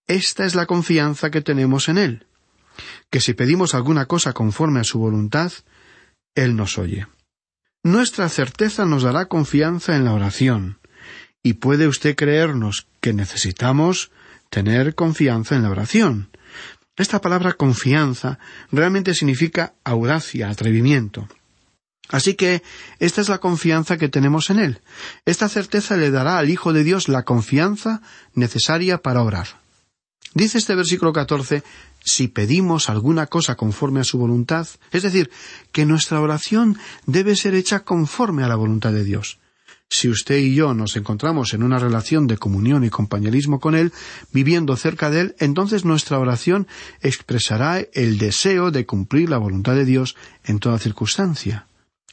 Esta 0.10 0.46
es 0.46 0.56
la 0.56 0.66
confianza 0.66 1.30
que 1.30 1.42
tenemos 1.42 1.88
en 1.88 2.00
Él, 2.00 2.26
que 3.12 3.22
si 3.22 3.34
pedimos 3.34 3.76
alguna 3.76 4.08
cosa 4.08 4.34
conforme 4.34 4.80
a 4.80 4.84
su 4.84 4.98
voluntad, 4.98 5.52
Él 6.34 6.56
nos 6.56 6.80
oye. 6.80 7.06
Nuestra 7.84 8.28
certeza 8.28 8.86
nos 8.86 9.04
dará 9.04 9.28
confianza 9.28 9.96
en 9.96 10.06
la 10.06 10.14
oración, 10.14 10.80
y 11.44 11.54
puede 11.54 11.88
usted 11.88 12.16
creernos 12.16 12.88
que 13.02 13.14
necesitamos 13.14 14.12
tener 14.50 14.96
confianza 14.96 15.56
en 15.56 15.62
la 15.62 15.70
oración. 15.70 16.32
Esta 16.98 17.22
palabra 17.22 17.54
confianza 17.54 18.40
realmente 18.72 19.14
significa 19.14 19.76
audacia, 19.84 20.50
atrevimiento. 20.50 21.30
Así 22.10 22.34
que 22.34 22.64
esta 22.98 23.22
es 23.22 23.30
la 23.30 23.38
confianza 23.38 23.98
que 23.98 24.10
tenemos 24.10 24.50
en 24.50 24.58
Él. 24.58 24.82
Esta 25.26 25.48
certeza 25.50 25.98
le 25.98 26.10
dará 26.10 26.40
al 26.40 26.50
Hijo 26.50 26.74
de 26.74 26.84
Dios 26.84 27.08
la 27.08 27.26
confianza 27.26 28.02
necesaria 28.34 29.04
para 29.04 29.22
orar. 29.22 29.60
Dice 30.34 30.60
este 30.60 30.76
versículo 30.76 31.12
catorce 31.12 31.64
si 32.04 32.28
pedimos 32.28 32.90
alguna 32.90 33.28
cosa 33.28 33.56
conforme 33.56 34.00
a 34.00 34.04
su 34.04 34.18
voluntad, 34.18 34.68
es 34.92 35.04
decir, 35.04 35.30
que 35.72 35.86
nuestra 35.86 36.22
oración 36.22 36.78
debe 37.06 37.36
ser 37.36 37.56
hecha 37.56 37.82
conforme 37.82 38.44
a 38.44 38.48
la 38.48 38.56
voluntad 38.56 38.92
de 38.94 39.04
Dios. 39.04 39.40
Si 39.92 40.08
usted 40.08 40.38
y 40.38 40.54
yo 40.54 40.76
nos 40.76 40.96
encontramos 40.96 41.56
en 41.56 41.64
una 41.64 41.80
relación 41.80 42.28
de 42.28 42.38
comunión 42.38 42.84
y 42.84 42.92
compañerismo 42.92 43.60
con 43.60 43.74
Él, 43.74 43.92
viviendo 44.32 44.76
cerca 44.76 45.10
de 45.10 45.22
Él, 45.22 45.36
entonces 45.40 45.84
nuestra 45.84 46.20
oración 46.20 46.68
expresará 47.02 47.80
el 47.94 48.20
deseo 48.20 48.70
de 48.70 48.86
cumplir 48.86 49.32
la 49.32 49.40
voluntad 49.40 49.74
de 49.74 49.86
Dios 49.86 50.16
en 50.44 50.60
toda 50.60 50.78
circunstancia. 50.78 51.66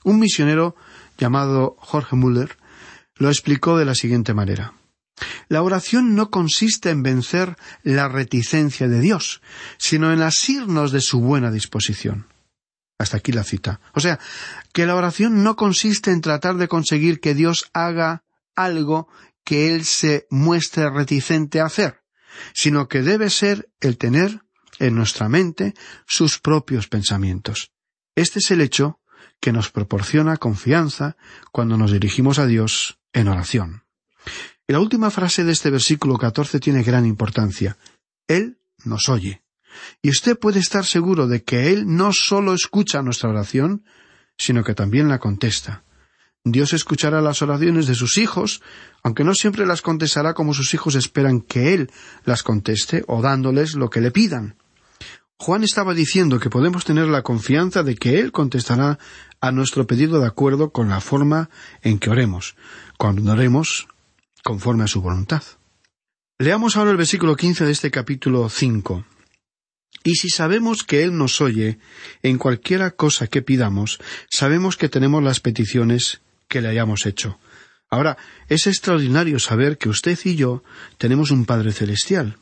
Un 0.04 0.18
misionero 0.18 0.74
llamado 1.18 1.76
Jorge 1.78 2.16
Müller 2.16 2.56
lo 3.16 3.28
explicó 3.28 3.76
de 3.76 3.84
la 3.84 3.94
siguiente 3.94 4.32
manera. 4.32 4.72
La 5.48 5.62
oración 5.62 6.14
no 6.14 6.30
consiste 6.30 6.90
en 6.90 7.02
vencer 7.02 7.56
la 7.82 8.08
reticencia 8.08 8.88
de 8.88 9.00
Dios, 9.00 9.40
sino 9.78 10.12
en 10.12 10.22
asirnos 10.22 10.92
de 10.92 11.00
su 11.00 11.20
buena 11.20 11.50
disposición. 11.50 12.26
Hasta 12.98 13.18
aquí 13.18 13.32
la 13.32 13.44
cita. 13.44 13.80
O 13.94 14.00
sea, 14.00 14.18
que 14.72 14.86
la 14.86 14.94
oración 14.94 15.42
no 15.42 15.56
consiste 15.56 16.10
en 16.10 16.20
tratar 16.20 16.56
de 16.56 16.68
conseguir 16.68 17.20
que 17.20 17.34
Dios 17.34 17.70
haga 17.72 18.24
algo 18.54 19.08
que 19.44 19.74
Él 19.74 19.84
se 19.84 20.26
muestre 20.30 20.90
reticente 20.90 21.60
a 21.60 21.66
hacer, 21.66 22.02
sino 22.54 22.88
que 22.88 23.02
debe 23.02 23.30
ser 23.30 23.70
el 23.80 23.98
tener 23.98 24.42
en 24.78 24.94
nuestra 24.94 25.28
mente 25.28 25.74
sus 26.06 26.38
propios 26.38 26.88
pensamientos. 26.88 27.70
Este 28.14 28.38
es 28.40 28.50
el 28.50 28.60
hecho 28.60 29.00
que 29.40 29.52
nos 29.52 29.70
proporciona 29.70 30.36
confianza 30.36 31.16
cuando 31.52 31.76
nos 31.76 31.92
dirigimos 31.92 32.38
a 32.38 32.46
Dios 32.46 32.98
en 33.12 33.28
oración. 33.28 33.84
La 34.68 34.80
última 34.80 35.10
frase 35.10 35.44
de 35.44 35.52
este 35.52 35.70
versículo 35.70 36.18
catorce 36.18 36.58
tiene 36.58 36.82
gran 36.82 37.06
importancia. 37.06 37.76
Él 38.26 38.58
nos 38.84 39.08
oye. 39.08 39.42
Y 40.02 40.10
usted 40.10 40.36
puede 40.36 40.58
estar 40.58 40.84
seguro 40.84 41.28
de 41.28 41.44
que 41.44 41.72
Él 41.72 41.84
no 41.86 42.12
solo 42.12 42.52
escucha 42.52 43.02
nuestra 43.02 43.30
oración, 43.30 43.84
sino 44.36 44.64
que 44.64 44.74
también 44.74 45.08
la 45.08 45.20
contesta. 45.20 45.84
Dios 46.42 46.72
escuchará 46.72 47.20
las 47.20 47.42
oraciones 47.42 47.86
de 47.86 47.94
sus 47.94 48.18
hijos, 48.18 48.60
aunque 49.02 49.24
no 49.24 49.34
siempre 49.34 49.66
las 49.66 49.82
contestará 49.82 50.34
como 50.34 50.54
sus 50.54 50.74
hijos 50.74 50.96
esperan 50.96 51.40
que 51.40 51.74
Él 51.74 51.90
las 52.24 52.42
conteste 52.42 53.04
o 53.06 53.22
dándoles 53.22 53.74
lo 53.74 53.88
que 53.88 54.00
le 54.00 54.10
pidan. 54.10 54.56
Juan 55.38 55.62
estaba 55.62 55.92
diciendo 55.92 56.40
que 56.40 56.50
podemos 56.50 56.84
tener 56.84 57.06
la 57.06 57.22
confianza 57.22 57.82
de 57.82 57.94
que 57.94 58.18
Él 58.18 58.32
contestará 58.32 58.98
a 59.40 59.52
nuestro 59.52 59.86
pedido 59.86 60.18
de 60.18 60.26
acuerdo 60.26 60.70
con 60.70 60.88
la 60.88 61.00
forma 61.00 61.50
en 61.82 61.98
que 61.98 62.10
oremos. 62.10 62.56
Cuando 62.96 63.32
oremos, 63.32 63.86
conforme 64.46 64.84
a 64.84 64.86
su 64.86 65.02
voluntad. 65.02 65.42
Leamos 66.38 66.76
ahora 66.76 66.92
el 66.92 66.96
versículo 66.96 67.34
quince 67.34 67.64
de 67.64 67.72
este 67.72 67.90
capítulo 67.90 68.48
cinco. 68.48 69.04
Y 70.04 70.14
si 70.14 70.30
sabemos 70.30 70.84
que 70.84 71.02
Él 71.02 71.18
nos 71.18 71.40
oye 71.40 71.80
en 72.22 72.38
cualquiera 72.38 72.92
cosa 72.92 73.26
que 73.26 73.42
pidamos, 73.42 73.98
sabemos 74.30 74.76
que 74.76 74.88
tenemos 74.88 75.20
las 75.20 75.40
peticiones 75.40 76.20
que 76.46 76.60
le 76.60 76.68
hayamos 76.68 77.06
hecho. 77.06 77.40
Ahora, 77.90 78.18
es 78.48 78.68
extraordinario 78.68 79.40
saber 79.40 79.78
que 79.78 79.88
usted 79.88 80.16
y 80.22 80.36
yo 80.36 80.62
tenemos 80.96 81.32
un 81.32 81.44
Padre 81.44 81.72
Celestial. 81.72 82.38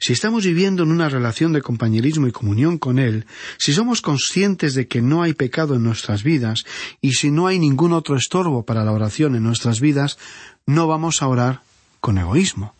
Si 0.00 0.12
estamos 0.12 0.44
viviendo 0.44 0.82
en 0.82 0.90
una 0.90 1.08
relación 1.08 1.52
de 1.52 1.62
compañerismo 1.62 2.26
y 2.26 2.32
comunión 2.32 2.78
con 2.78 2.98
Él, 2.98 3.26
si 3.58 3.72
somos 3.72 4.00
conscientes 4.00 4.74
de 4.74 4.86
que 4.86 5.02
no 5.02 5.22
hay 5.22 5.34
pecado 5.34 5.74
en 5.74 5.82
nuestras 5.82 6.22
vidas 6.22 6.64
y 7.00 7.12
si 7.12 7.30
no 7.30 7.46
hay 7.46 7.58
ningún 7.58 7.92
otro 7.92 8.16
estorbo 8.16 8.64
para 8.64 8.84
la 8.84 8.92
oración 8.92 9.34
en 9.36 9.44
nuestras 9.44 9.80
vidas, 9.80 10.18
no 10.68 10.86
vamos 10.86 11.22
a 11.22 11.28
orar 11.28 11.62
con 11.98 12.18
egoísmo. 12.18 12.74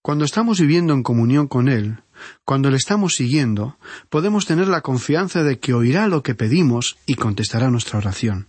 Cuando 0.00 0.24
estamos 0.24 0.60
viviendo 0.60 0.94
en 0.94 1.02
comunión 1.02 1.48
con 1.48 1.68
Él, 1.68 1.98
cuando 2.44 2.70
le 2.70 2.76
estamos 2.76 3.16
siguiendo, 3.16 3.78
podemos 4.10 4.46
tener 4.46 4.68
la 4.68 4.80
confianza 4.80 5.42
de 5.42 5.58
que 5.58 5.74
oirá 5.74 6.06
lo 6.06 6.22
que 6.22 6.36
pedimos 6.36 6.96
y 7.04 7.16
contestará 7.16 7.68
nuestra 7.68 7.98
oración. 7.98 8.46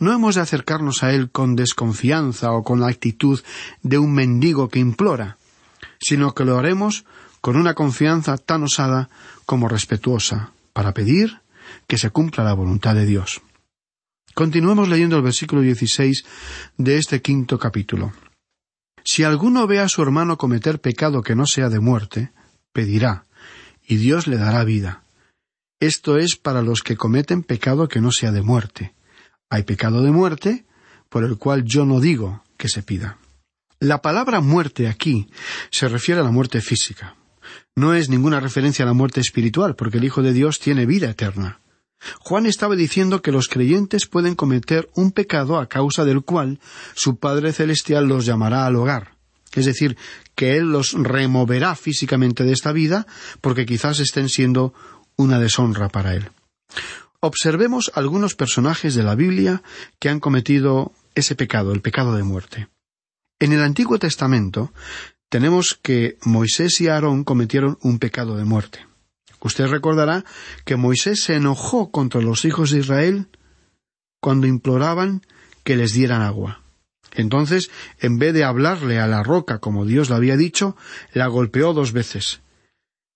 No 0.00 0.10
hemos 0.14 0.36
de 0.36 0.40
acercarnos 0.40 1.02
a 1.02 1.12
Él 1.12 1.30
con 1.30 1.54
desconfianza 1.54 2.52
o 2.52 2.64
con 2.64 2.80
la 2.80 2.88
actitud 2.88 3.42
de 3.82 3.98
un 3.98 4.14
mendigo 4.14 4.70
que 4.70 4.78
implora, 4.78 5.36
sino 6.00 6.32
que 6.34 6.46
lo 6.46 6.56
haremos 6.56 7.04
con 7.42 7.56
una 7.56 7.74
confianza 7.74 8.38
tan 8.38 8.62
osada 8.62 9.10
como 9.44 9.68
respetuosa, 9.68 10.52
para 10.72 10.94
pedir 10.94 11.42
que 11.86 11.98
se 11.98 12.08
cumpla 12.08 12.42
la 12.42 12.54
voluntad 12.54 12.94
de 12.94 13.04
Dios. 13.04 13.42
Continuemos 14.34 14.88
leyendo 14.88 15.16
el 15.16 15.22
versículo 15.22 15.60
16 15.60 16.24
de 16.78 16.96
este 16.96 17.20
quinto 17.20 17.58
capítulo. 17.58 18.12
Si 19.04 19.24
alguno 19.24 19.66
ve 19.66 19.78
a 19.78 19.88
su 19.88 20.02
hermano 20.02 20.38
cometer 20.38 20.80
pecado 20.80 21.22
que 21.22 21.34
no 21.34 21.44
sea 21.46 21.68
de 21.68 21.80
muerte, 21.80 22.32
pedirá, 22.72 23.26
y 23.86 23.96
Dios 23.96 24.26
le 24.26 24.38
dará 24.38 24.64
vida. 24.64 25.04
Esto 25.80 26.16
es 26.16 26.36
para 26.36 26.62
los 26.62 26.82
que 26.82 26.96
cometen 26.96 27.42
pecado 27.42 27.88
que 27.88 28.00
no 28.00 28.10
sea 28.10 28.32
de 28.32 28.40
muerte. 28.40 28.94
Hay 29.50 29.64
pecado 29.64 30.02
de 30.02 30.12
muerte, 30.12 30.64
por 31.10 31.24
el 31.24 31.36
cual 31.36 31.64
yo 31.64 31.84
no 31.84 32.00
digo 32.00 32.42
que 32.56 32.68
se 32.68 32.82
pida. 32.82 33.18
La 33.80 34.00
palabra 34.00 34.40
muerte 34.40 34.88
aquí 34.88 35.28
se 35.70 35.88
refiere 35.88 36.20
a 36.20 36.24
la 36.24 36.30
muerte 36.30 36.60
física. 36.62 37.16
No 37.76 37.92
es 37.92 38.08
ninguna 38.08 38.40
referencia 38.40 38.84
a 38.84 38.86
la 38.86 38.94
muerte 38.94 39.20
espiritual, 39.20 39.74
porque 39.74 39.98
el 39.98 40.04
Hijo 40.04 40.22
de 40.22 40.32
Dios 40.32 40.58
tiene 40.58 40.86
vida 40.86 41.10
eterna. 41.10 41.61
Juan 42.20 42.46
estaba 42.46 42.76
diciendo 42.76 43.22
que 43.22 43.32
los 43.32 43.48
creyentes 43.48 44.06
pueden 44.06 44.34
cometer 44.34 44.88
un 44.94 45.12
pecado 45.12 45.58
a 45.58 45.68
causa 45.68 46.04
del 46.04 46.22
cual 46.22 46.60
su 46.94 47.16
Padre 47.16 47.52
Celestial 47.52 48.06
los 48.06 48.26
llamará 48.26 48.66
al 48.66 48.76
hogar. 48.76 49.16
Es 49.54 49.66
decir, 49.66 49.96
que 50.34 50.56
Él 50.56 50.72
los 50.72 50.94
removerá 50.94 51.74
físicamente 51.74 52.44
de 52.44 52.52
esta 52.52 52.72
vida 52.72 53.06
porque 53.40 53.66
quizás 53.66 54.00
estén 54.00 54.28
siendo 54.28 54.72
una 55.16 55.38
deshonra 55.38 55.88
para 55.88 56.14
Él. 56.14 56.30
Observemos 57.20 57.92
algunos 57.94 58.34
personajes 58.34 58.94
de 58.94 59.02
la 59.02 59.14
Biblia 59.14 59.62
que 59.98 60.08
han 60.08 60.20
cometido 60.20 60.92
ese 61.14 61.36
pecado, 61.36 61.72
el 61.72 61.82
pecado 61.82 62.16
de 62.16 62.22
muerte. 62.22 62.68
En 63.38 63.52
el 63.52 63.62
Antiguo 63.62 63.98
Testamento 63.98 64.72
tenemos 65.28 65.78
que 65.80 66.16
Moisés 66.24 66.80
y 66.80 66.88
Aarón 66.88 67.24
cometieron 67.24 67.78
un 67.82 67.98
pecado 67.98 68.36
de 68.36 68.44
muerte. 68.44 68.86
Usted 69.42 69.66
recordará 69.66 70.24
que 70.64 70.76
Moisés 70.76 71.24
se 71.24 71.34
enojó 71.34 71.90
contra 71.90 72.20
los 72.20 72.44
hijos 72.44 72.70
de 72.70 72.78
Israel 72.78 73.26
cuando 74.20 74.46
imploraban 74.46 75.22
que 75.64 75.76
les 75.76 75.92
dieran 75.92 76.22
agua. 76.22 76.60
Entonces, 77.14 77.70
en 78.00 78.18
vez 78.18 78.32
de 78.34 78.44
hablarle 78.44 79.00
a 79.00 79.06
la 79.06 79.22
roca 79.22 79.58
como 79.58 79.84
Dios 79.84 80.08
le 80.08 80.16
había 80.16 80.36
dicho, 80.36 80.76
la 81.12 81.26
golpeó 81.26 81.74
dos 81.74 81.92
veces. 81.92 82.40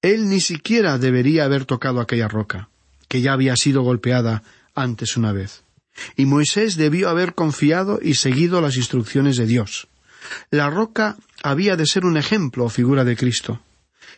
Él 0.03 0.29
ni 0.29 0.41
siquiera 0.41 0.99
debería 0.99 1.45
haber 1.45 1.65
tocado 1.65 2.01
aquella 2.01 2.29
roca, 2.29 2.69
que 3.09 3.23
ya 3.23 3.33
había 3.33 3.57
sido 3.57 3.83
golpeada 3.83 4.43
antes 4.75 5.17
una 5.17 5.33
vez. 5.33 5.63
Y 6.17 6.27
Moisés 6.27 6.77
debió 6.77 7.09
haber 7.09 7.35
confiado 7.35 7.99
y 8.03 8.15
seguido 8.15 8.61
las 8.61 8.77
instrucciones 8.77 9.37
de 9.37 9.47
Dios. 9.47 9.89
La 10.51 10.69
roca 10.69 11.17
había 11.43 11.77
de 11.77 11.87
ser 11.87 12.05
un 12.05 12.17
ejemplo 12.17 12.65
o 12.65 12.69
figura 12.69 13.05
de 13.05 13.17
Cristo. 13.17 13.61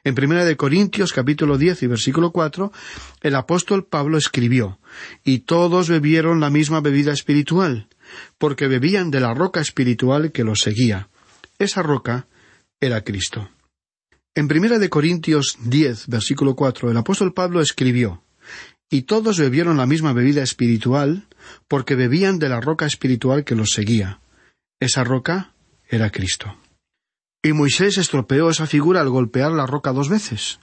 En 0.05 0.15
Primera 0.15 0.45
de 0.45 0.57
Corintios 0.57 1.13
capítulo 1.13 1.59
diez 1.59 1.83
y 1.83 1.87
versículo 1.87 2.31
cuatro, 2.31 2.73
el 3.21 3.35
apóstol 3.35 3.85
Pablo 3.85 4.19
escribió 4.19 4.79
Y 5.25 5.41
todos 5.41 5.89
bebieron 5.89 6.41
la 6.41 6.51
misma 6.51 6.81
bebida 6.81 7.13
espiritual, 7.13 7.89
porque 8.39 8.69
bebían 8.69 9.11
de 9.11 9.21
la 9.21 9.35
roca 9.35 9.61
espiritual 9.61 10.33
que 10.33 10.45
los 10.45 10.61
seguía. 10.61 11.09
Esa 11.59 11.83
roca 11.83 12.27
era 12.81 13.03
Cristo. 13.03 13.51
En 14.35 14.47
Primera 14.47 14.79
de 14.79 14.89
Corintios 14.89 15.59
diez 15.65 16.07
versículo 16.07 16.55
cuatro, 16.55 16.91
el 16.91 16.97
apóstol 16.97 17.35
Pablo 17.35 17.61
escribió 17.61 18.23
Y 18.89 19.03
todos 19.03 19.39
bebieron 19.39 19.77
la 19.77 19.87
misma 19.87 20.13
bebida 20.13 20.43
espiritual, 20.43 21.27
porque 21.67 21.97
bebían 21.97 22.39
de 22.39 22.49
la 22.49 22.61
roca 22.61 22.87
espiritual 22.87 23.45
que 23.45 23.57
los 23.57 23.73
seguía. 23.73 24.21
Esa 24.81 25.03
roca 25.03 25.55
era 25.89 26.11
Cristo. 26.11 26.57
Y 27.43 27.53
Moisés 27.53 27.99
estropeó 27.99 28.51
esa 28.51 28.67
figura 28.67 29.01
al 29.01 29.11
golpear 29.11 29.53
la 29.53 29.67
roca 29.67 29.93
dos 29.93 30.09
veces. 30.09 30.61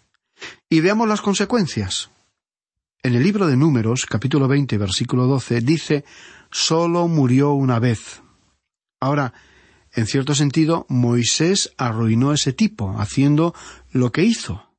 Y 0.69 0.81
veamos 0.81 1.07
las 1.07 1.21
consecuencias. 1.21 2.09
En 3.01 3.15
el 3.15 3.23
libro 3.23 3.47
de 3.47 3.55
Números, 3.55 4.05
capítulo 4.05 4.47
veinte, 4.47 4.77
versículo 4.77 5.25
doce, 5.25 5.61
dice 5.61 6.03
sólo 6.51 7.07
murió 7.07 7.53
una 7.53 7.79
vez. 7.79 8.21
Ahora, 8.99 9.33
En 9.97 10.07
cierto 10.07 10.35
sentido, 10.35 10.85
Moisés 10.89 11.73
arruinó 11.77 12.33
ese 12.33 12.51
tipo, 12.51 12.99
haciendo 12.99 13.55
lo 13.91 14.11
que 14.11 14.23
hizo. 14.23 14.69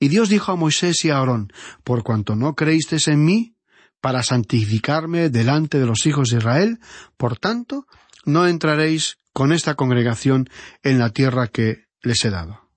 Y 0.00 0.08
Dios 0.08 0.28
dijo 0.28 0.50
a 0.50 0.56
Moisés 0.56 1.04
y 1.04 1.10
a 1.10 1.18
Aarón, 1.18 1.52
Por 1.84 2.02
cuanto 2.02 2.34
no 2.34 2.56
creísteis 2.56 3.06
en 3.06 3.24
mí, 3.24 3.54
para 4.00 4.24
santificarme 4.24 5.30
delante 5.30 5.78
de 5.78 5.86
los 5.86 6.04
hijos 6.06 6.30
de 6.30 6.38
Israel, 6.38 6.80
por 7.16 7.38
tanto, 7.38 7.86
no 8.24 8.48
entraréis 8.48 9.18
con 9.36 9.52
esta 9.52 9.74
congregación 9.74 10.48
en 10.82 10.98
la 10.98 11.10
tierra 11.10 11.48
que 11.48 11.88
les 12.00 12.24
he 12.24 12.30
dado. 12.30 12.70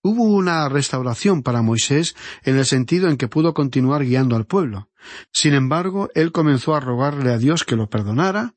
Hubo 0.00 0.22
una 0.22 0.68
restauración 0.68 1.42
para 1.42 1.60
Moisés 1.60 2.14
en 2.44 2.56
el 2.56 2.66
sentido 2.66 3.08
en 3.08 3.16
que 3.16 3.26
pudo 3.26 3.52
continuar 3.52 4.04
guiando 4.04 4.36
al 4.36 4.46
pueblo. 4.46 4.90
Sin 5.32 5.54
embargo, 5.54 6.08
él 6.14 6.30
comenzó 6.30 6.76
a 6.76 6.80
rogarle 6.80 7.32
a 7.32 7.38
Dios 7.38 7.64
que 7.64 7.74
lo 7.74 7.90
perdonara 7.90 8.54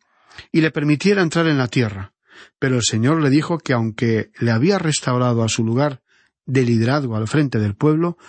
y 0.51 0.61
le 0.61 0.69
permitiera 0.69 1.23
entrar 1.23 1.47
en 1.47 1.57
la 1.57 1.67
tierra. 1.67 2.13
Pero 2.59 2.75
el 2.75 2.83
Señor 2.83 3.23
le 3.23 3.31
dijo 3.31 3.57
que 3.57 3.73
aunque 3.73 4.29
le 4.39 4.51
había 4.51 4.77
restaurado 4.77 5.41
a 5.41 5.49
su 5.49 5.65
lugar 5.65 6.03
de 6.45 6.61
liderazgo 6.61 7.15
al 7.15 7.27
frente 7.27 7.57
del 7.57 7.75
pueblo, 7.75 8.19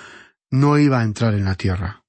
no 0.50 0.78
iba 0.78 1.00
a 1.00 1.04
entrar 1.04 1.35
en 1.35 1.45
la 1.45 1.57
tierra. 1.57 2.02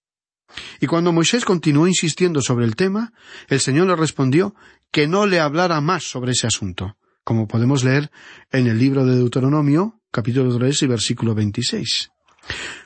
Y 0.79 0.87
cuando 0.87 1.11
Moisés 1.11 1.43
continuó 1.43 1.85
insistiendo 1.85 2.41
sobre 2.41 2.63
el 2.63 2.77
tema, 2.77 3.11
el 3.49 3.59
Señor 3.59 3.87
le 3.87 3.97
respondió 3.97 4.55
que 4.93 5.07
no 5.07 5.25
le 5.25 5.39
hablara 5.39 5.81
más 5.81 6.03
sobre 6.03 6.33
ese 6.33 6.45
asunto, 6.45 6.97
como 7.23 7.47
podemos 7.47 7.83
leer 7.83 8.11
en 8.51 8.67
el 8.67 8.77
libro 8.77 9.03
de 9.07 9.15
Deuteronomio, 9.15 9.99
capítulo 10.11 10.55
3 10.55 10.83
y 10.83 10.87
versículo 10.87 11.33
26. 11.33 12.11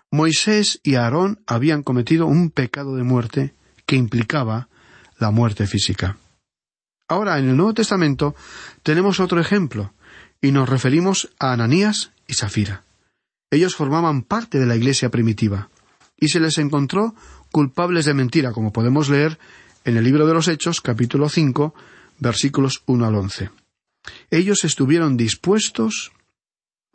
Moisés 0.09 0.79
y 0.83 0.95
Aarón 0.95 1.43
habían 1.45 1.83
cometido 1.83 2.25
un 2.25 2.49
pecado 2.49 2.95
de 2.95 3.03
muerte 3.03 3.55
que 3.85 3.97
implicaba 3.97 4.69
la 5.19 5.31
muerte 5.31 5.67
física. 5.67 6.15
Ahora, 7.09 7.39
en 7.39 7.49
el 7.49 7.57
Nuevo 7.57 7.73
Testamento 7.73 8.35
tenemos 8.83 9.19
otro 9.19 9.41
ejemplo, 9.41 9.93
y 10.41 10.53
nos 10.53 10.69
referimos 10.69 11.29
a 11.39 11.51
Ananías 11.51 12.11
y 12.25 12.35
Safira. 12.35 12.85
Ellos 13.51 13.75
formaban 13.75 14.21
parte 14.21 14.59
de 14.59 14.65
la 14.65 14.77
iglesia 14.77 15.09
primitiva, 15.09 15.69
y 16.15 16.29
se 16.29 16.39
les 16.39 16.57
encontró 16.57 17.15
culpables 17.51 18.05
de 18.05 18.13
mentira, 18.13 18.53
como 18.53 18.71
podemos 18.71 19.09
leer 19.09 19.37
en 19.83 19.97
el 19.97 20.05
libro 20.05 20.25
de 20.25 20.33
los 20.33 20.47
Hechos, 20.47 20.79
capítulo 20.79 21.27
5, 21.27 21.73
versículos 22.19 22.83
1 22.85 23.05
al 23.05 23.15
11. 23.15 23.51
Ellos 24.31 24.63
estuvieron 24.63 25.17
dispuestos 25.17 26.11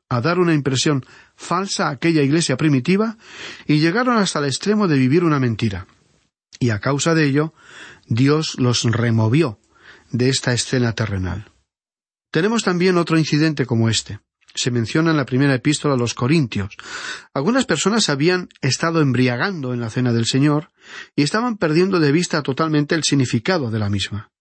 a 0.08 0.20
dar 0.20 0.38
una 0.38 0.54
impresión 0.54 1.04
falsa 1.37 1.88
a 1.88 1.92
aquella 1.92 2.22
iglesia 2.22 2.56
primitiva 2.56 3.16
y 3.66 3.78
llegaron 3.80 4.18
hasta 4.18 4.40
el 4.40 4.46
extremo 4.46 4.88
de 4.88 4.98
vivir 4.98 5.24
una 5.24 5.40
mentira. 5.40 5.87
Y 6.58 6.70
a 6.70 6.80
causa 6.80 7.14
de 7.14 7.26
ello, 7.26 7.54
Dios 8.06 8.56
los 8.58 8.85
removió 8.85 9.58
de 10.11 10.28
esta 10.28 10.52
escena 10.52 10.92
terrenal. 10.92 11.50
Tenemos 12.30 12.62
también 12.62 12.98
otro 12.98 13.18
incidente 13.18 13.66
como 13.66 13.88
este. 13.88 14.20
Se 14.54 14.70
menciona 14.70 15.12
en 15.12 15.16
la 15.16 15.24
primera 15.24 15.54
epístola 15.54 15.94
a 15.94 15.98
los 15.98 16.12
Corintios. 16.12 16.76
Algunas 17.32 17.64
personas 17.64 18.11
habían 18.11 18.48
estado 18.61 19.00
embriagando 19.00 19.72
en 19.72 19.80
la 19.80 19.88
cena 19.88 20.12
del 20.12 20.26
Señor 20.26 20.70
y 21.16 21.22
estaban 21.22 21.56
perdiendo 21.56 22.00
de 22.00 22.12
vista 22.12 22.42
totalmente 22.42 22.94
el 22.94 23.04
significado 23.04 23.70
de 23.70 23.78
la 23.78 23.88
misma. 23.88 24.32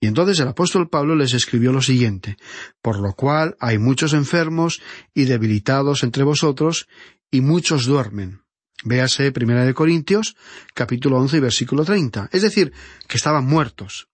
Y 0.00 0.06
entonces 0.06 0.40
el 0.40 0.48
apóstol 0.48 0.88
Pablo 0.88 1.14
les 1.14 1.32
escribió 1.32 1.72
lo 1.72 1.80
siguiente, 1.80 2.36
por 2.80 2.98
lo 2.98 3.14
cual 3.14 3.56
hay 3.60 3.78
muchos 3.78 4.14
enfermos 4.14 4.80
y 5.14 5.24
debilitados 5.24 6.02
entre 6.02 6.24
vosotros, 6.24 6.88
y 7.30 7.40
muchos 7.40 7.86
duermen. 7.86 8.42
Véase 8.84 9.30
Primera 9.30 9.64
de 9.64 9.74
Corintios, 9.74 10.36
capítulo 10.74 11.18
once 11.18 11.36
y 11.36 11.40
versículo 11.40 11.84
treinta. 11.84 12.28
Es 12.32 12.42
decir, 12.42 12.72
que 13.06 13.16
estaban 13.16 13.46
muertos. 13.46 14.08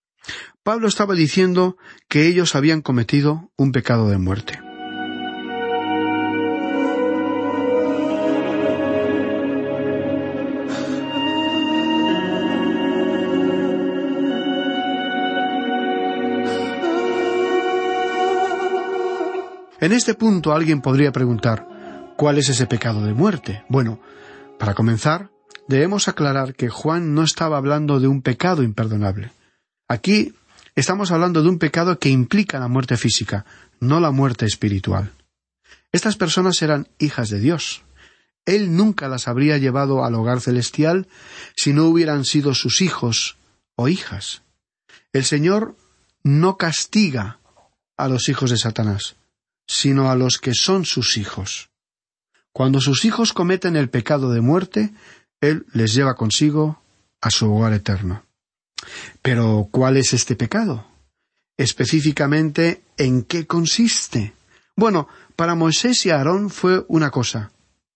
Pablo 0.62 0.88
estaba 0.88 1.14
diciendo 1.14 1.78
que 2.08 2.26
ellos 2.26 2.54
habían 2.54 2.82
cometido 2.82 3.50
un 3.56 3.72
pecado 3.72 4.10
de 4.10 4.18
muerte. 4.18 4.67
En 19.88 19.94
este 19.94 20.12
punto 20.12 20.52
alguien 20.52 20.82
podría 20.82 21.12
preguntar 21.12 21.66
¿cuál 22.18 22.36
es 22.36 22.50
ese 22.50 22.66
pecado 22.66 23.06
de 23.06 23.14
muerte? 23.14 23.64
Bueno, 23.70 23.98
para 24.58 24.74
comenzar, 24.74 25.30
debemos 25.66 26.08
aclarar 26.08 26.54
que 26.54 26.68
Juan 26.68 27.14
no 27.14 27.22
estaba 27.22 27.56
hablando 27.56 27.98
de 27.98 28.06
un 28.06 28.20
pecado 28.20 28.62
imperdonable. 28.62 29.32
Aquí 29.88 30.34
estamos 30.74 31.10
hablando 31.10 31.42
de 31.42 31.48
un 31.48 31.58
pecado 31.58 31.98
que 31.98 32.10
implica 32.10 32.58
la 32.58 32.68
muerte 32.68 32.98
física, 32.98 33.46
no 33.80 33.98
la 33.98 34.10
muerte 34.10 34.44
espiritual. 34.44 35.12
Estas 35.90 36.16
personas 36.16 36.60
eran 36.60 36.88
hijas 36.98 37.30
de 37.30 37.40
Dios. 37.40 37.80
Él 38.44 38.76
nunca 38.76 39.08
las 39.08 39.26
habría 39.26 39.56
llevado 39.56 40.04
al 40.04 40.14
hogar 40.16 40.42
celestial 40.42 41.08
si 41.56 41.72
no 41.72 41.86
hubieran 41.86 42.26
sido 42.26 42.52
sus 42.54 42.82
hijos 42.82 43.38
o 43.74 43.88
hijas. 43.88 44.42
El 45.14 45.24
Señor 45.24 45.76
no 46.22 46.58
castiga 46.58 47.38
a 47.96 48.06
los 48.08 48.28
hijos 48.28 48.50
de 48.50 48.58
Satanás 48.58 49.16
sino 49.68 50.10
a 50.10 50.16
los 50.16 50.38
que 50.38 50.54
son 50.54 50.84
sus 50.84 51.16
hijos. 51.16 51.70
Cuando 52.52 52.80
sus 52.80 53.04
hijos 53.04 53.32
cometen 53.32 53.76
el 53.76 53.90
pecado 53.90 54.32
de 54.32 54.40
muerte, 54.40 54.92
Él 55.40 55.66
les 55.72 55.94
lleva 55.94 56.16
consigo 56.16 56.82
a 57.20 57.30
su 57.30 57.52
hogar 57.52 57.74
eterno. 57.74 58.24
Pero, 59.22 59.68
¿cuál 59.70 59.96
es 59.96 60.14
este 60.14 60.34
pecado? 60.34 60.86
Específicamente, 61.56 62.82
¿en 62.96 63.22
qué 63.22 63.46
consiste? 63.46 64.32
Bueno, 64.74 65.08
para 65.36 65.54
Moisés 65.54 66.06
y 66.06 66.10
Aarón 66.10 66.50
fue 66.50 66.84
una 66.88 67.10
cosa. 67.10 67.52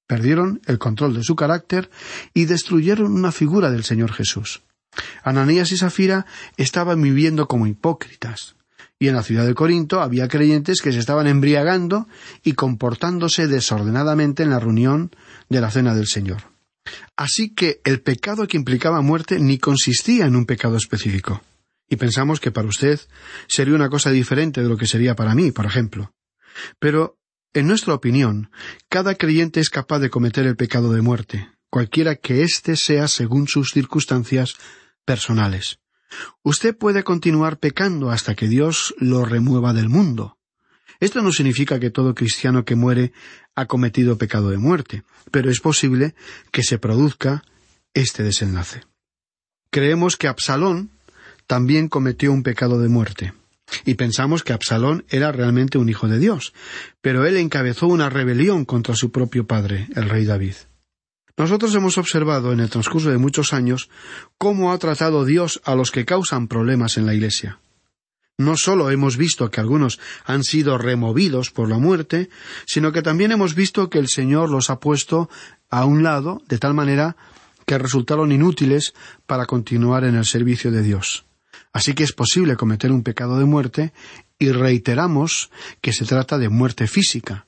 Perdieron 0.07 0.61
el 0.67 0.79
control 0.79 1.15
de 1.15 1.23
su 1.23 1.35
carácter 1.37 1.91
y 2.35 2.45
destruyeron 2.45 3.13
una 3.13 3.33
figura 3.33 3.71
del 3.71 3.85
Señor 3.85 4.13
Jesús. 4.13 4.63
Ananías 5.23 5.73
y 5.73 5.79
Safira 5.79 6.27
estaban 6.57 7.01
viviendo 7.01 7.49
como 7.49 7.67
hipócritas 7.67 8.57
y 9.03 9.09
en 9.09 9.17
la 9.17 9.25
ciudad 9.25 9.45
de 9.45 9.55
Corinto 9.55 10.01
había 10.01 10.29
creyentes 10.29 10.81
que 10.81 10.93
se 10.93 11.01
estaban 11.01 11.27
embriagando 11.27 12.07
y 12.45 12.53
comportándose 12.53 13.49
desordenadamente 13.49 14.45
en 14.45 14.51
la 14.51 14.61
reunión 14.61 15.11
de 15.49 15.61
la 15.61 15.73
cena 15.73 15.93
del 15.93 16.07
Señor. 16.07 16.53
Así 17.17 17.53
que 17.53 17.81
el 17.83 18.01
pecado 18.01 18.47
que 18.47 18.57
implicaba 18.57 19.01
muerte 19.01 19.41
ni 19.41 19.59
consistía 19.59 20.27
en 20.27 20.37
un 20.37 20.47
pecado 20.47 20.77
específico. 20.77 21.43
Y 21.89 21.97
pensamos 21.97 22.39
que 22.39 22.53
para 22.53 22.69
usted 22.69 23.01
sería 23.49 23.75
una 23.75 23.91
cosa 23.91 24.13
diferente 24.13 24.63
de 24.63 24.69
lo 24.69 24.77
que 24.77 24.87
sería 24.87 25.17
para 25.17 25.35
mí, 25.35 25.51
por 25.51 25.67
ejemplo. 25.67 26.13
Pero, 26.79 27.19
en 27.55 27.67
nuestra 27.67 27.95
opinión, 27.95 28.53
cada 28.89 29.17
creyente 29.17 29.59
es 29.59 29.69
capaz 29.69 29.99
de 29.99 30.11
cometer 30.11 30.47
el 30.47 30.55
pecado 30.55 30.93
de 30.93 31.03
muerte, 31.03 31.49
cualquiera 31.71 32.15
que 32.15 32.45
éste 32.45 32.77
sea 32.77 33.09
según 33.09 33.49
sus 33.49 33.73
circunstancias 33.73 34.55
personales. 35.05 35.82
Usted 36.43 36.77
puede 36.77 37.05
continuar 37.05 37.59
pecando 37.59 38.11
hasta 38.11 38.35
que 38.35 38.49
Dios 38.49 38.95
lo 38.99 39.25
remueva 39.25 39.73
del 39.73 39.89
mundo. 39.89 40.39
Esto 41.01 41.23
no 41.23 41.33
significa 41.33 41.81
que 41.81 41.91
todo 41.91 42.15
cristiano 42.15 42.65
que 42.65 42.77
muere 42.77 43.13
ha 43.55 43.67
cometido 43.67 44.19
pecado 44.19 44.51
de 44.51 44.59
muerte, 44.59 45.03
pero 45.31 45.51
es 45.51 45.61
posible 45.61 46.15
que 46.51 46.63
se 46.63 46.79
produzca 46.79 47.43
este 47.95 48.23
desenlace. 48.23 48.83
Creemos 49.71 50.17
que 50.17 50.29
Absalón 50.29 50.91
también 51.47 51.89
cometió 51.89 52.33
un 52.33 52.43
pecado 52.43 52.79
de 52.79 52.89
muerte, 52.89 53.33
y 53.85 53.95
pensamos 53.95 54.43
que 54.43 54.53
Absalón 54.53 55.05
era 55.09 55.33
realmente 55.33 55.79
un 55.79 55.89
hijo 55.89 56.09
de 56.09 56.19
Dios, 56.19 56.53
pero 57.01 57.27
él 57.27 57.37
encabezó 57.37 57.87
una 57.87 58.11
rebelión 58.11 58.65
contra 58.65 58.95
su 58.95 59.11
propio 59.11 59.47
padre, 59.47 59.89
el 59.95 60.09
rey 60.09 60.25
David. 60.25 60.55
Nosotros 61.37 61.75
hemos 61.75 61.99
observado 61.99 62.53
en 62.53 62.61
el 62.61 62.71
transcurso 62.71 63.11
de 63.11 63.19
muchos 63.19 63.53
años 63.53 63.89
cómo 64.39 64.73
ha 64.73 64.79
tratado 64.79 65.25
Dios 65.25 65.61
a 65.65 65.75
los 65.75 65.91
que 65.91 66.05
causan 66.05 66.49
problemas 66.49 66.97
en 66.99 67.07
la 67.07 67.15
Iglesia. 67.15 67.59
No 68.39 68.57
solo 68.57 68.91
hemos 68.91 69.17
visto 69.17 69.51
que 69.51 69.61
algunos 69.61 70.01
han 70.25 70.43
sido 70.43 70.79
removidos 70.79 71.51
por 71.51 71.69
la 71.69 71.79
muerte, 71.79 72.29
sino 72.67 72.93
que 72.93 73.03
también 73.03 73.31
hemos 73.33 73.55
visto 73.55 73.89
que 73.89 73.99
el 73.99 74.09
Señor 74.09 74.51
los 74.51 74.71
ha 74.71 74.81
puesto 74.81 75.31
a 75.71 75.85
un 75.85 76.03
lado 76.03 76.43
de 76.49 76.59
tal 76.59 76.75
manera 76.75 77.17
que 77.67 77.79
resultaron 77.79 78.33
inútiles 78.33 78.95
para 79.27 79.47
continuar 79.47 80.05
en 80.05 80.17
el 80.17 80.25
servicio 80.25 80.71
de 80.71 80.83
Dios. 80.83 81.25
Así 81.73 81.95
que 81.95 82.05
es 82.05 82.13
posible 82.13 82.57
cometer 82.57 82.93
un 82.93 83.03
pecado 83.03 83.39
de 83.39 83.45
muerte 83.45 83.93
y 84.39 84.51
reiteramos 84.51 85.51
que 85.81 85.93
se 85.93 86.05
trata 86.05 86.39
de 86.39 86.49
muerte 86.49 86.87
física, 86.87 87.47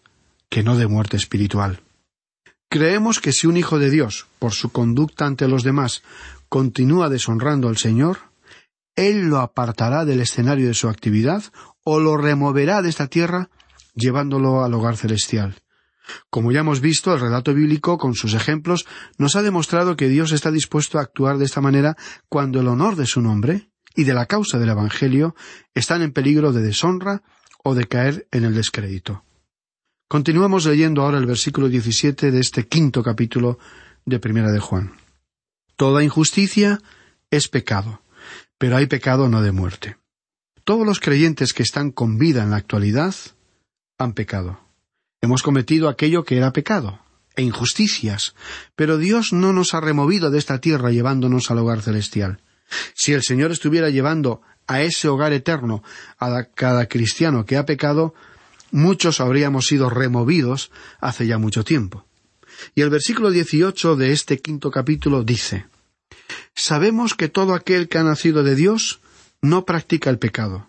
que 0.48 0.62
no 0.62 0.76
de 0.76 0.86
muerte 0.86 1.16
espiritual. 1.16 1.80
Creemos 2.74 3.20
que 3.20 3.30
si 3.30 3.46
un 3.46 3.56
hijo 3.56 3.78
de 3.78 3.88
Dios, 3.88 4.26
por 4.40 4.52
su 4.52 4.70
conducta 4.70 5.26
ante 5.26 5.46
los 5.46 5.62
demás, 5.62 6.02
continúa 6.48 7.08
deshonrando 7.08 7.68
al 7.68 7.76
Señor, 7.76 8.18
Él 8.96 9.26
lo 9.26 9.38
apartará 9.38 10.04
del 10.04 10.18
escenario 10.18 10.66
de 10.66 10.74
su 10.74 10.88
actividad 10.88 11.44
o 11.84 12.00
lo 12.00 12.16
removerá 12.16 12.82
de 12.82 12.88
esta 12.88 13.06
tierra 13.06 13.48
llevándolo 13.94 14.64
al 14.64 14.74
hogar 14.74 14.96
celestial. 14.96 15.62
Como 16.30 16.50
ya 16.50 16.62
hemos 16.62 16.80
visto, 16.80 17.14
el 17.14 17.20
relato 17.20 17.54
bíblico, 17.54 17.96
con 17.96 18.16
sus 18.16 18.34
ejemplos, 18.34 18.86
nos 19.18 19.36
ha 19.36 19.42
demostrado 19.42 19.94
que 19.94 20.08
Dios 20.08 20.32
está 20.32 20.50
dispuesto 20.50 20.98
a 20.98 21.02
actuar 21.02 21.38
de 21.38 21.44
esta 21.44 21.60
manera 21.60 21.96
cuando 22.28 22.58
el 22.58 22.66
honor 22.66 22.96
de 22.96 23.06
su 23.06 23.20
nombre 23.20 23.70
y 23.94 24.02
de 24.02 24.14
la 24.14 24.26
causa 24.26 24.58
del 24.58 24.70
Evangelio 24.70 25.36
están 25.74 26.02
en 26.02 26.12
peligro 26.12 26.52
de 26.52 26.62
deshonra 26.62 27.22
o 27.62 27.76
de 27.76 27.84
caer 27.84 28.26
en 28.32 28.42
el 28.42 28.52
descrédito. 28.52 29.22
Continuamos 30.08 30.66
leyendo 30.66 31.02
ahora 31.02 31.18
el 31.18 31.26
versículo 31.26 31.68
17 31.68 32.30
de 32.30 32.38
este 32.38 32.66
quinto 32.68 33.02
capítulo 33.02 33.58
de 34.04 34.20
Primera 34.20 34.52
de 34.52 34.60
Juan. 34.60 34.92
Toda 35.76 36.04
injusticia 36.04 36.80
es 37.30 37.48
pecado, 37.48 38.02
pero 38.58 38.76
hay 38.76 38.86
pecado 38.86 39.28
no 39.28 39.40
de 39.40 39.50
muerte. 39.50 39.96
Todos 40.62 40.86
los 40.86 41.00
creyentes 41.00 41.52
que 41.52 41.62
están 41.62 41.90
con 41.90 42.18
vida 42.18 42.42
en 42.42 42.50
la 42.50 42.56
actualidad 42.56 43.14
han 43.98 44.12
pecado. 44.12 44.60
Hemos 45.22 45.42
cometido 45.42 45.88
aquello 45.88 46.24
que 46.24 46.36
era 46.36 46.52
pecado 46.52 47.00
e 47.34 47.42
injusticias, 47.42 48.34
pero 48.76 48.98
Dios 48.98 49.32
no 49.32 49.54
nos 49.54 49.72
ha 49.72 49.80
removido 49.80 50.30
de 50.30 50.38
esta 50.38 50.60
tierra 50.60 50.90
llevándonos 50.90 51.50
al 51.50 51.58
hogar 51.58 51.80
celestial. 51.80 52.40
Si 52.94 53.14
el 53.14 53.22
Señor 53.22 53.52
estuviera 53.52 53.88
llevando 53.88 54.42
a 54.66 54.82
ese 54.82 55.08
hogar 55.08 55.32
eterno 55.32 55.82
a 56.18 56.44
cada 56.44 56.86
cristiano 56.86 57.46
que 57.46 57.56
ha 57.56 57.64
pecado, 57.64 58.14
muchos 58.74 59.20
habríamos 59.20 59.68
sido 59.68 59.88
removidos 59.88 60.72
hace 61.00 61.28
ya 61.28 61.38
mucho 61.38 61.64
tiempo. 61.64 62.04
Y 62.74 62.82
el 62.82 62.90
versículo 62.90 63.30
18 63.30 63.94
de 63.94 64.12
este 64.12 64.40
quinto 64.40 64.72
capítulo 64.72 65.22
dice, 65.22 65.66
Sabemos 66.56 67.14
que 67.14 67.28
todo 67.28 67.54
aquel 67.54 67.88
que 67.88 67.98
ha 67.98 68.02
nacido 68.02 68.42
de 68.42 68.56
Dios 68.56 69.00
no 69.40 69.64
practica 69.64 70.10
el 70.10 70.18
pecado, 70.18 70.66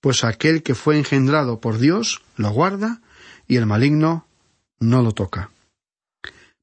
pues 0.00 0.24
aquel 0.24 0.64
que 0.64 0.74
fue 0.74 0.98
engendrado 0.98 1.60
por 1.60 1.78
Dios 1.78 2.22
lo 2.36 2.50
guarda 2.50 3.00
y 3.46 3.56
el 3.56 3.66
maligno 3.66 4.26
no 4.80 5.02
lo 5.02 5.12
toca. 5.12 5.50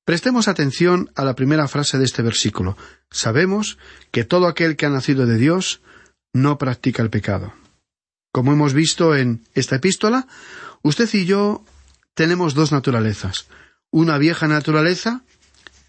Prestemos 0.04 0.50
atención 0.50 1.10
a 1.16 1.24
la 1.24 1.36
primera 1.36 1.70
frase 1.70 2.00
de 2.00 2.06
este 2.06 2.22
versículo. 2.22 2.76
Sabemos 3.10 3.78
que 4.12 4.26
todo 4.26 4.48
aquel 4.48 4.76
que 4.76 4.88
ha 4.88 4.90
nacido 4.90 5.26
de 5.26 5.38
Dios 5.38 5.82
no 6.34 6.58
practica 6.58 7.02
el 7.02 7.10
pecado. 7.10 7.54
Como 8.34 8.52
hemos 8.52 8.74
visto 8.74 9.16
en 9.16 9.46
esta 9.54 9.76
epístola, 9.76 10.28
usted 10.82 11.10
y 11.14 11.26
yo 11.26 11.64
tenemos 12.14 12.54
dos 12.54 12.72
naturalezas, 12.72 13.48
una 13.92 14.18
vieja 14.18 14.48
naturaleza 14.48 15.24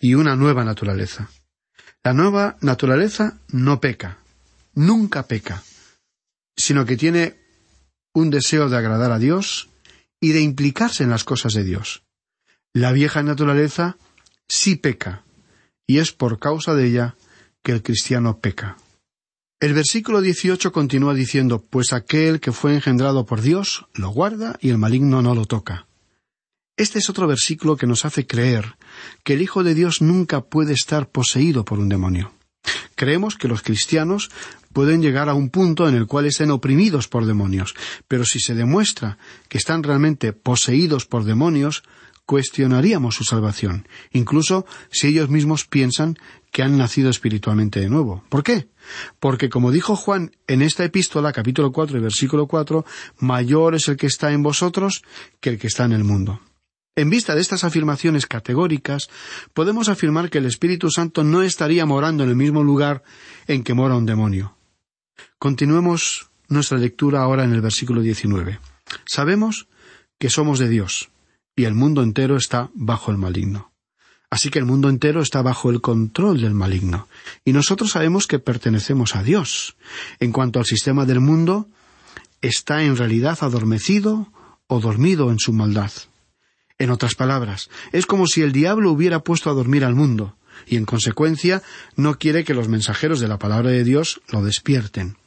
y 0.01 0.15
una 0.15 0.37
nueva 0.37 0.65
naturaleza. 0.65 1.29
La 2.05 2.13
nueva 2.13 2.57
naturaleza 2.61 3.39
no 3.49 3.81
peca, 3.81 4.19
nunca 4.75 5.29
peca, 5.29 5.63
sino 6.57 6.85
que 6.85 6.97
tiene 6.97 7.39
un 8.13 8.31
deseo 8.31 8.69
de 8.69 8.77
agradar 8.77 9.13
a 9.13 9.19
Dios 9.19 9.69
y 10.21 10.33
de 10.33 10.41
implicarse 10.41 11.05
en 11.05 11.11
las 11.11 11.25
cosas 11.25 11.53
de 11.53 11.65
Dios. 11.65 12.03
La 12.73 12.93
vieja 12.93 13.23
naturaleza 13.23 13.97
sí 14.49 14.77
peca, 14.77 15.25
y 15.87 15.99
es 15.99 16.13
por 16.13 16.39
causa 16.39 16.75
de 16.75 16.87
ella 16.87 17.17
que 17.63 17.73
el 17.73 17.83
cristiano 17.83 18.39
peca. 18.39 18.77
El 19.63 19.75
versículo 19.75 20.21
18 20.21 20.73
continúa 20.73 21.15
diciendo, 21.15 21.65
pues 21.65 21.93
aquel 21.93 22.41
que 22.41 22.51
fue 22.51 22.75
engendrado 22.75 23.27
por 23.27 23.43
Dios 23.43 23.87
lo 23.95 24.09
guarda 24.09 24.59
y 24.61 24.71
el 24.71 24.77
maligno 24.77 25.23
no 25.23 25.37
lo 25.37 25.45
toca. 25.45 25.87
Este 26.77 26.99
es 26.99 27.09
otro 27.09 27.29
versículo 27.29 27.77
que 27.77 27.87
nos 27.87 28.05
hace 28.05 28.27
creer 28.27 28.75
que 29.23 29.35
el 29.35 29.41
Hijo 29.41 29.63
de 29.63 29.77
Dios 29.77 30.03
nunca 30.03 30.41
puede 30.41 30.73
estar 30.73 31.11
poseído 31.11 31.65
por 31.65 31.79
un 31.79 31.89
demonio. 31.89 32.33
Creemos 32.97 33.37
que 33.37 33.47
los 33.47 33.63
cristianos 33.63 34.31
pueden 34.73 35.01
llegar 35.01 35.29
a 35.29 35.35
un 35.35 35.49
punto 35.49 35.89
en 35.89 35.95
el 35.95 36.09
cual 36.09 36.27
estén 36.27 36.51
oprimidos 36.51 37.07
por 37.07 37.25
demonios, 37.25 37.77
pero 38.09 38.25
si 38.25 38.41
se 38.41 38.57
demuestra 38.57 39.17
que 39.49 39.59
están 39.59 39.85
realmente 39.85 40.33
poseídos 40.33 41.07
por 41.07 41.23
demonios, 41.23 41.85
cuestionaríamos 42.27 43.15
su 43.15 43.23
salvación, 43.23 43.87
incluso 44.11 44.67
si 44.91 45.07
ellos 45.07 45.29
mismos 45.29 45.67
piensan 45.67 46.19
que 46.53 46.63
han 46.63 46.77
nacido 46.77 47.11
espiritualmente 47.11 47.81
de 47.81 47.89
nuevo. 47.89 48.23
¿Por 48.29 48.45
qué? 48.45 48.69
Porque 49.19 49.49
como 49.49 49.73
dijo 49.73 49.97
Juan 49.97 50.33
en 50.47 50.63
esta 50.63 50.85
epístola, 50.85 51.33
capítulo 51.33 51.73
cuatro 51.73 51.99
y 51.99 52.03
versículo 52.03 52.47
cuatro, 52.47 52.85
mayor 53.19 53.75
es 53.75 53.89
el 53.89 53.97
que 53.97 54.07
está 54.07 54.31
en 54.33 54.43
vosotros 54.43 55.03
que 55.41 55.51
el 55.51 55.59
que 55.59 55.67
está 55.67 55.85
en 55.85 55.93
el 55.93 56.05
mundo. 56.05 56.41
En 56.95 57.09
vista 57.09 57.35
de 57.35 57.41
estas 57.41 57.65
afirmaciones 57.65 58.27
categóricas, 58.27 59.09
podemos 59.55 59.89
afirmar 59.89 60.29
que 60.29 60.39
el 60.39 60.45
Espíritu 60.45 60.91
Santo 60.91 61.25
no 61.25 61.43
estaría 61.43 61.87
morando 61.87 62.23
en 62.23 62.29
el 62.29 62.37
mismo 62.37 62.63
lugar 62.63 63.03
en 63.47 63.65
que 63.65 63.73
mora 63.73 63.97
un 63.97 64.05
demonio. 64.05 64.55
Continuemos 65.39 66.29
nuestra 66.49 66.77
lectura 66.77 67.23
ahora 67.23 67.45
en 67.45 67.55
el 67.55 67.63
versículo 67.63 68.03
19. 68.03 68.61
Sabemos 69.07 69.69
que 70.19 70.29
somos 70.29 70.59
de 70.59 70.69
Dios, 70.69 71.09
y 71.57 71.65
el 71.65 71.73
mundo 71.73 72.03
entero 72.03 72.37
está 72.37 72.71
bajo 72.75 73.11
el 73.11 73.17
maligno. 73.17 73.72
Así 74.33 74.49
que 74.49 74.59
el 74.59 74.65
mundo 74.65 74.89
entero 74.89 75.21
está 75.21 75.43
bajo 75.43 75.69
el 75.69 75.83
control 75.83 76.41
del 76.41 76.55
maligno, 76.55 77.07
y 77.45 77.53
nosotros 77.53 77.91
sabemos 77.91 78.27
que 78.27 78.39
pertenecemos 78.39 79.15
a 79.15 79.23
Dios. 79.23 79.77
En 80.21 80.33
cuanto 80.33 80.59
al 80.59 80.65
sistema 80.65 81.05
del 81.05 81.21
mundo, 81.21 81.69
está 82.41 82.83
en 82.83 82.97
realidad 82.97 83.37
adormecido 83.43 84.33
o 84.69 84.81
dormido 84.81 85.31
en 85.31 85.39
su 85.39 85.53
maldad. 85.53 85.93
En 86.79 86.89
otras 86.89 87.15
palabras, 87.15 87.69
es 87.93 88.07
como 88.07 88.27
si 88.27 88.41
el 88.41 88.53
diablo 88.53 88.91
hubiera 88.91 89.23
puesto 89.23 89.51
a 89.51 89.53
dormir 89.53 89.85
al 89.85 89.95
mundo, 89.95 90.35
y 90.67 90.77
en 90.77 90.87
consecuencia 90.87 91.63
no 91.97 92.19
quiere 92.19 92.43
que 92.43 92.55
los 92.55 92.69
mensajeros 92.69 93.21
de 93.21 93.29
la 93.29 93.39
palabra 93.39 93.69
de 93.69 93.85
Dios 93.85 94.23
lo 94.29 94.43
despierten. 94.43 95.19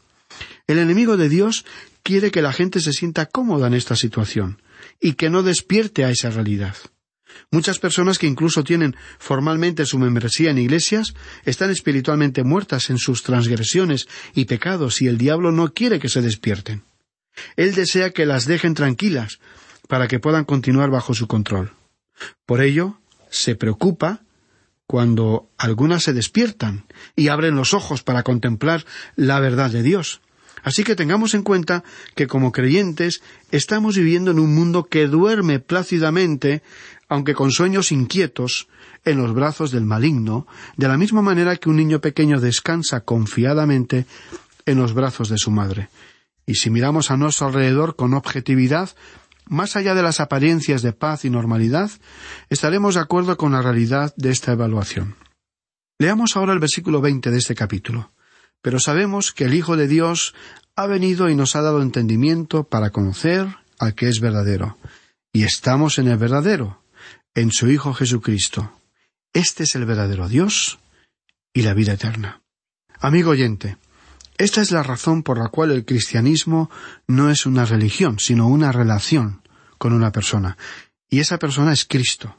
El 0.66 0.80
enemigo 0.80 1.16
de 1.16 1.30
Dios 1.30 1.64
quiere 2.02 2.32
que 2.32 2.42
la 2.42 2.54
gente 2.54 2.80
se 2.80 2.92
sienta 2.92 3.28
cómoda 3.28 3.68
en 3.68 3.76
esta 3.76 3.96
situación, 3.96 4.64
y 5.00 5.14
que 5.14 5.30
no 5.30 5.44
despierte 5.44 6.06
a 6.06 6.10
esa 6.10 6.32
realidad. 6.32 6.76
Muchas 7.52 7.80
personas 7.80 8.18
que 8.18 8.28
incluso 8.28 8.64
tienen 8.64 8.96
formalmente 9.20 9.86
su 9.86 9.98
membresía 10.00 10.52
en 10.52 10.58
iglesias 10.58 11.14
están 11.44 11.70
espiritualmente 11.70 12.44
muertas 12.44 12.90
en 12.90 12.98
sus 12.98 13.24
transgresiones 13.24 14.08
y 14.34 14.46
pecados 14.46 15.02
y 15.02 15.08
el 15.08 15.18
diablo 15.18 15.52
no 15.52 15.74
quiere 15.74 16.00
que 16.00 16.10
se 16.10 16.22
despierten. 16.22 16.84
Él 17.56 17.76
desea 17.76 18.12
que 18.12 18.26
las 18.26 18.46
dejen 18.46 18.74
tranquilas, 18.74 19.40
para 19.88 20.08
que 20.08 20.20
puedan 20.20 20.46
continuar 20.46 20.90
bajo 20.90 21.14
su 21.14 21.28
control. 21.28 21.74
Por 22.46 22.62
ello, 22.62 23.00
se 23.30 23.56
preocupa 23.56 24.22
cuando 24.88 25.50
algunas 25.58 26.04
se 26.04 26.14
despiertan 26.14 26.86
y 27.16 27.28
abren 27.30 27.56
los 27.56 27.74
ojos 27.74 28.04
para 28.04 28.24
contemplar 28.24 28.86
la 29.16 29.40
verdad 29.40 29.72
de 29.72 29.84
Dios. 29.84 30.22
Así 30.64 30.84
que 30.84 30.96
tengamos 30.96 31.36
en 31.36 31.44
cuenta 31.44 31.84
que 32.16 32.26
como 32.26 32.52
creyentes 32.52 33.22
estamos 33.52 33.98
viviendo 33.98 34.32
en 34.32 34.40
un 34.40 34.56
mundo 34.56 34.86
que 34.86 35.08
duerme 35.08 35.60
plácidamente, 35.60 36.64
aunque 37.08 37.34
con 37.34 37.52
sueños 37.52 37.92
inquietos, 37.92 38.68
en 39.04 39.18
los 39.18 39.34
brazos 39.34 39.72
del 39.72 39.86
maligno, 39.86 40.48
de 40.78 40.88
la 40.88 40.98
misma 40.98 41.22
manera 41.22 41.56
que 41.58 41.70
un 41.70 41.76
niño 41.76 42.02
pequeño 42.02 42.40
descansa 42.40 43.02
confiadamente 43.02 44.06
en 44.66 44.80
los 44.80 44.94
brazos 44.94 45.30
de 45.30 45.38
su 45.38 45.52
madre. 45.52 45.90
Y 46.46 46.56
si 46.56 46.70
miramos 46.70 47.12
a 47.12 47.18
nuestro 47.18 47.48
alrededor 47.48 47.96
con 47.96 48.14
objetividad, 48.14 48.90
más 49.48 49.76
allá 49.76 49.94
de 49.94 50.02
las 50.02 50.20
apariencias 50.20 50.82
de 50.82 50.94
paz 50.94 51.26
y 51.26 51.30
normalidad, 51.30 51.92
estaremos 52.50 52.96
de 52.96 53.02
acuerdo 53.02 53.38
con 53.38 53.52
la 53.52 53.62
realidad 53.62 54.14
de 54.18 54.32
esta 54.32 54.54
evaluación. 54.54 55.16
Leamos 56.00 56.36
ahora 56.36 56.54
el 56.54 56.60
versículo 56.60 57.00
veinte 57.00 57.32
de 57.32 57.38
este 57.38 57.56
capítulo. 57.56 58.12
Pero 58.62 58.80
sabemos 58.80 59.32
que 59.32 59.46
el 59.46 59.54
Hijo 59.54 59.78
de 59.78 59.88
Dios 59.88 60.34
ha 60.76 60.88
venido 60.88 61.30
y 61.30 61.36
nos 61.36 61.56
ha 61.56 61.62
dado 61.62 61.82
entendimiento 61.82 62.64
para 62.64 62.90
conocer 62.90 63.48
al 63.78 63.94
que 63.94 64.10
es 64.10 64.20
verdadero. 64.20 64.78
Y 65.32 65.44
estamos 65.44 66.00
en 66.00 66.08
el 66.08 66.18
verdadero, 66.18 66.82
en 67.36 67.52
su 67.52 67.70
Hijo 67.70 67.94
Jesucristo. 67.94 68.72
Este 69.34 69.64
es 69.64 69.76
el 69.76 69.86
verdadero 69.86 70.30
Dios 70.30 70.80
y 71.54 71.62
la 71.62 71.74
vida 71.74 71.94
eterna. 71.94 72.42
Amigo 73.00 73.32
oyente, 73.32 73.78
esta 74.38 74.62
es 74.62 74.72
la 74.72 74.84
razón 74.84 75.22
por 75.22 75.38
la 75.38 75.50
cual 75.50 75.72
el 75.72 75.86
cristianismo 75.86 76.72
no 77.08 77.30
es 77.30 77.46
una 77.46 77.66
religión, 77.66 78.20
sino 78.20 78.48
una 78.48 78.72
relación 78.72 79.42
con 79.78 79.92
una 79.94 80.12
persona. 80.14 80.58
Y 81.10 81.20
esa 81.20 81.38
persona 81.38 81.74
es 81.74 81.86
Cristo. 81.86 82.38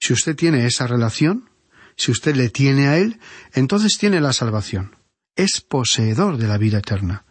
Si 0.00 0.12
usted 0.12 0.34
tiene 0.34 0.66
esa 0.66 0.86
relación, 0.88 1.48
si 1.96 2.10
usted 2.10 2.34
le 2.34 2.50
tiene 2.50 2.88
a 2.88 2.98
Él, 2.98 3.20
entonces 3.52 3.98
tiene 3.98 4.20
la 4.20 4.32
salvación. 4.32 4.96
Es 5.36 5.60
poseedor 5.60 6.36
de 6.36 6.48
la 6.48 6.58
vida 6.58 6.78
eterna. 6.78 7.24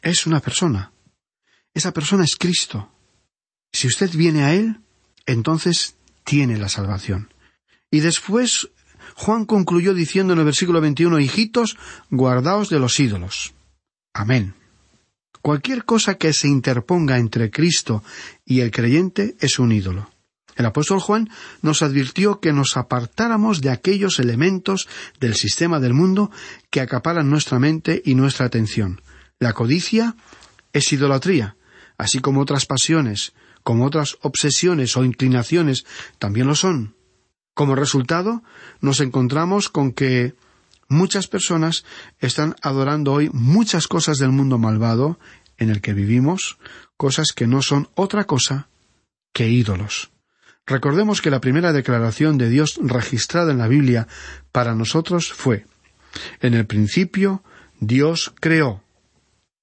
Es 0.00 0.26
una 0.26 0.40
persona. 0.40 0.92
Esa 1.74 1.92
persona 1.92 2.24
es 2.24 2.36
Cristo. 2.36 2.90
Si 3.72 3.86
usted 3.86 4.10
viene 4.12 4.44
a 4.44 4.54
Él, 4.54 4.80
entonces 5.26 5.96
tiene 6.30 6.58
la 6.58 6.68
salvación. 6.68 7.34
Y 7.90 7.98
después 7.98 8.70
Juan 9.16 9.46
concluyó 9.46 9.94
diciendo 9.94 10.32
en 10.32 10.38
el 10.38 10.44
versículo 10.44 10.80
21, 10.80 11.18
Hijitos, 11.18 11.76
guardaos 12.08 12.70
de 12.70 12.78
los 12.78 13.00
ídolos. 13.00 13.52
Amén. 14.14 14.54
Cualquier 15.42 15.84
cosa 15.84 16.14
que 16.18 16.32
se 16.32 16.46
interponga 16.46 17.18
entre 17.18 17.50
Cristo 17.50 18.04
y 18.44 18.60
el 18.60 18.70
creyente 18.70 19.34
es 19.40 19.58
un 19.58 19.72
ídolo. 19.72 20.08
El 20.54 20.66
apóstol 20.66 21.00
Juan 21.00 21.28
nos 21.62 21.82
advirtió 21.82 22.38
que 22.38 22.52
nos 22.52 22.76
apartáramos 22.76 23.60
de 23.60 23.70
aquellos 23.70 24.20
elementos 24.20 24.86
del 25.18 25.34
sistema 25.34 25.80
del 25.80 25.94
mundo 25.94 26.30
que 26.70 26.80
acaparan 26.80 27.28
nuestra 27.28 27.58
mente 27.58 28.02
y 28.04 28.14
nuestra 28.14 28.46
atención. 28.46 29.02
La 29.40 29.52
codicia 29.52 30.14
es 30.72 30.92
idolatría, 30.92 31.56
así 31.98 32.20
como 32.20 32.40
otras 32.40 32.66
pasiones, 32.66 33.32
como 33.70 33.86
otras 33.86 34.18
obsesiones 34.22 34.96
o 34.96 35.04
inclinaciones 35.04 35.86
también 36.18 36.48
lo 36.48 36.56
son. 36.56 36.96
Como 37.54 37.76
resultado, 37.76 38.42
nos 38.80 38.98
encontramos 38.98 39.68
con 39.68 39.92
que 39.92 40.34
muchas 40.88 41.28
personas 41.28 41.84
están 42.18 42.56
adorando 42.62 43.12
hoy 43.12 43.30
muchas 43.32 43.86
cosas 43.86 44.18
del 44.18 44.32
mundo 44.32 44.58
malvado 44.58 45.20
en 45.56 45.70
el 45.70 45.80
que 45.80 45.92
vivimos 45.92 46.58
cosas 46.96 47.28
que 47.32 47.46
no 47.46 47.62
son 47.62 47.88
otra 47.94 48.24
cosa 48.24 48.66
que 49.32 49.48
ídolos. 49.48 50.10
Recordemos 50.66 51.22
que 51.22 51.30
la 51.30 51.40
primera 51.40 51.72
declaración 51.72 52.38
de 52.38 52.48
Dios 52.48 52.80
registrada 52.82 53.52
en 53.52 53.58
la 53.58 53.68
Biblia 53.68 54.08
para 54.50 54.74
nosotros 54.74 55.32
fue 55.32 55.64
En 56.40 56.54
el 56.54 56.66
principio 56.66 57.44
Dios 57.78 58.34
creó. 58.40 58.82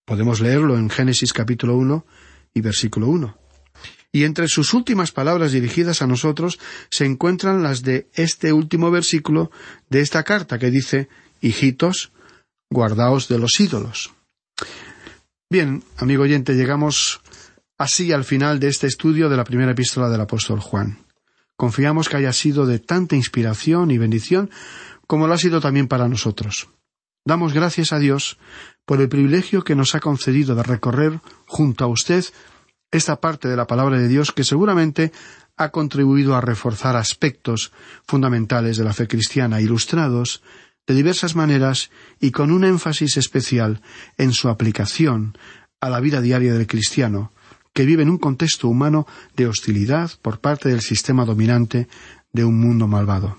Podemos 0.05 0.39
leerlo 0.39 0.77
en 0.77 0.89
Génesis 0.89 1.33
capítulo 1.33 1.75
1 1.75 2.05
y 2.53 2.61
versículo 2.61 3.07
1. 3.07 3.46
Y 4.17 4.23
entre 4.23 4.47
sus 4.47 4.73
últimas 4.73 5.11
palabras 5.11 5.51
dirigidas 5.51 6.01
a 6.01 6.07
nosotros 6.07 6.57
se 6.89 7.05
encuentran 7.05 7.61
las 7.61 7.83
de 7.83 8.09
este 8.15 8.51
último 8.51 8.89
versículo 8.89 9.51
de 9.91 10.01
esta 10.01 10.23
carta 10.23 10.57
que 10.57 10.71
dice 10.71 11.07
Hijitos, 11.39 12.11
guardaos 12.67 13.27
de 13.27 13.37
los 13.37 13.59
ídolos. 13.59 14.15
Bien, 15.51 15.83
amigo 15.97 16.23
oyente, 16.23 16.55
llegamos 16.55 17.21
así 17.77 18.11
al 18.11 18.23
final 18.23 18.59
de 18.59 18.69
este 18.69 18.87
estudio 18.87 19.29
de 19.29 19.37
la 19.37 19.43
primera 19.43 19.73
epístola 19.73 20.09
del 20.09 20.21
apóstol 20.21 20.61
Juan. 20.61 21.05
Confiamos 21.55 22.09
que 22.09 22.17
haya 22.17 22.33
sido 22.33 22.65
de 22.65 22.79
tanta 22.79 23.15
inspiración 23.15 23.91
y 23.91 23.99
bendición 23.99 24.49
como 25.05 25.27
lo 25.27 25.35
ha 25.35 25.37
sido 25.37 25.61
también 25.61 25.87
para 25.87 26.07
nosotros. 26.07 26.69
Damos 27.23 27.53
gracias 27.53 27.93
a 27.93 27.99
Dios 27.99 28.39
por 28.83 28.99
el 28.99 29.09
privilegio 29.09 29.63
que 29.63 29.75
nos 29.75 29.93
ha 29.93 29.99
concedido 29.99 30.55
de 30.55 30.63
recorrer 30.63 31.19
junto 31.45 31.83
a 31.83 31.87
usted 31.87 32.25
esta 32.91 33.19
parte 33.19 33.47
de 33.47 33.55
la 33.55 33.67
palabra 33.67 33.99
de 33.99 34.07
Dios 34.07 34.31
que 34.31 34.43
seguramente 34.43 35.11
ha 35.57 35.69
contribuido 35.69 36.35
a 36.35 36.41
reforzar 36.41 36.95
aspectos 36.95 37.71
fundamentales 38.05 38.77
de 38.77 38.83
la 38.83 38.93
fe 38.93 39.07
cristiana 39.07 39.59
ilustrados 39.59 40.43
de 40.85 40.93
diversas 40.93 41.35
maneras 41.35 41.91
y 42.19 42.31
con 42.31 42.51
un 42.51 42.63
énfasis 42.63 43.17
especial 43.17 43.81
en 44.17 44.31
su 44.31 44.49
aplicación 44.49 45.37
a 45.81 45.89
la 45.89 45.99
vida 45.99 46.21
diaria 46.21 46.53
del 46.53 46.65
cristiano, 46.65 47.33
que 47.73 47.85
vive 47.85 48.03
en 48.03 48.09
un 48.09 48.17
contexto 48.17 48.67
humano 48.67 49.05
de 49.35 49.47
hostilidad 49.47 50.11
por 50.21 50.39
parte 50.39 50.69
del 50.69 50.81
sistema 50.81 51.25
dominante 51.25 51.87
de 52.31 52.45
un 52.45 52.59
mundo 52.59 52.87
malvado. 52.87 53.37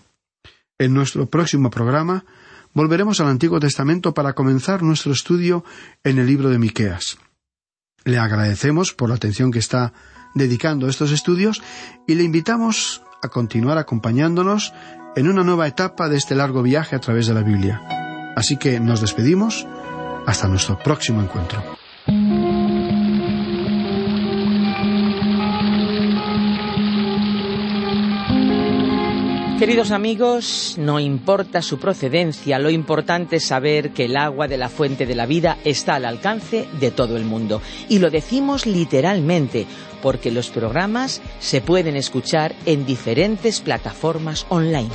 En 0.79 0.95
nuestro 0.95 1.27
próximo 1.27 1.71
programa 1.71 2.25
volveremos 2.75 3.21
al 3.21 3.29
Antiguo 3.29 3.59
Testamento 3.59 4.13
para 4.15 4.35
comenzar 4.35 4.83
nuestro 4.83 5.13
estudio 5.13 5.65
en 6.05 6.19
el 6.19 6.27
libro 6.27 6.51
de 6.51 6.59
Miqueas. 6.59 7.19
Le 8.05 8.19
agradecemos 8.19 8.93
por 8.93 9.09
la 9.09 9.17
atención 9.17 9.51
que 9.51 9.59
está 9.59 9.93
dedicando 10.35 10.87
a 10.87 10.91
estos 10.91 11.13
estudios 11.13 11.63
y 12.07 12.15
le 12.15 12.25
invitamos 12.25 13.03
a 13.23 13.29
continuar 13.29 13.79
acompañándonos 13.79 14.73
en 15.17 15.29
una 15.29 15.43
nueva 15.43 15.67
etapa 15.67 16.09
de 16.09 16.17
este 16.17 16.35
largo 16.35 16.63
viaje 16.63 16.95
a 16.97 17.01
través 17.01 17.27
de 17.27 17.35
la 17.35 17.43
Biblia. 17.43 17.83
Así 18.37 18.57
que 18.57 18.79
nos 18.79 19.01
despedimos 19.01 19.67
hasta 20.27 20.49
nuestro 20.49 20.79
próximo 20.79 21.21
encuentro. 21.21 21.78
Queridos 29.59 29.91
amigos, 29.91 30.77
no 30.79 31.01
importa 31.01 31.63
su 31.63 31.81
procedencia, 31.81 32.61
lo 32.61 32.71
importante 32.71 33.37
es 33.37 33.47
saber 33.47 33.91
que 33.91 34.05
el 34.05 34.17
agua 34.17 34.47
de 34.47 34.57
la 34.57 34.69
fuente 34.69 35.05
de 35.05 35.17
la 35.17 35.27
vida 35.27 35.59
está 35.65 35.97
al 35.97 36.05
alcance 36.05 36.69
de 36.79 36.93
todo 36.93 37.17
el 37.17 37.25
mundo. 37.25 37.61
Y 37.89 37.99
lo 37.99 38.09
decimos 38.09 38.67
literalmente, 38.67 39.67
porque 40.01 40.31
los 40.31 40.51
programas 40.51 41.21
se 41.41 41.61
pueden 41.61 41.97
escuchar 41.97 42.55
en 42.67 42.87
diferentes 42.87 43.61
plataformas 43.61 44.47
online. 44.49 44.91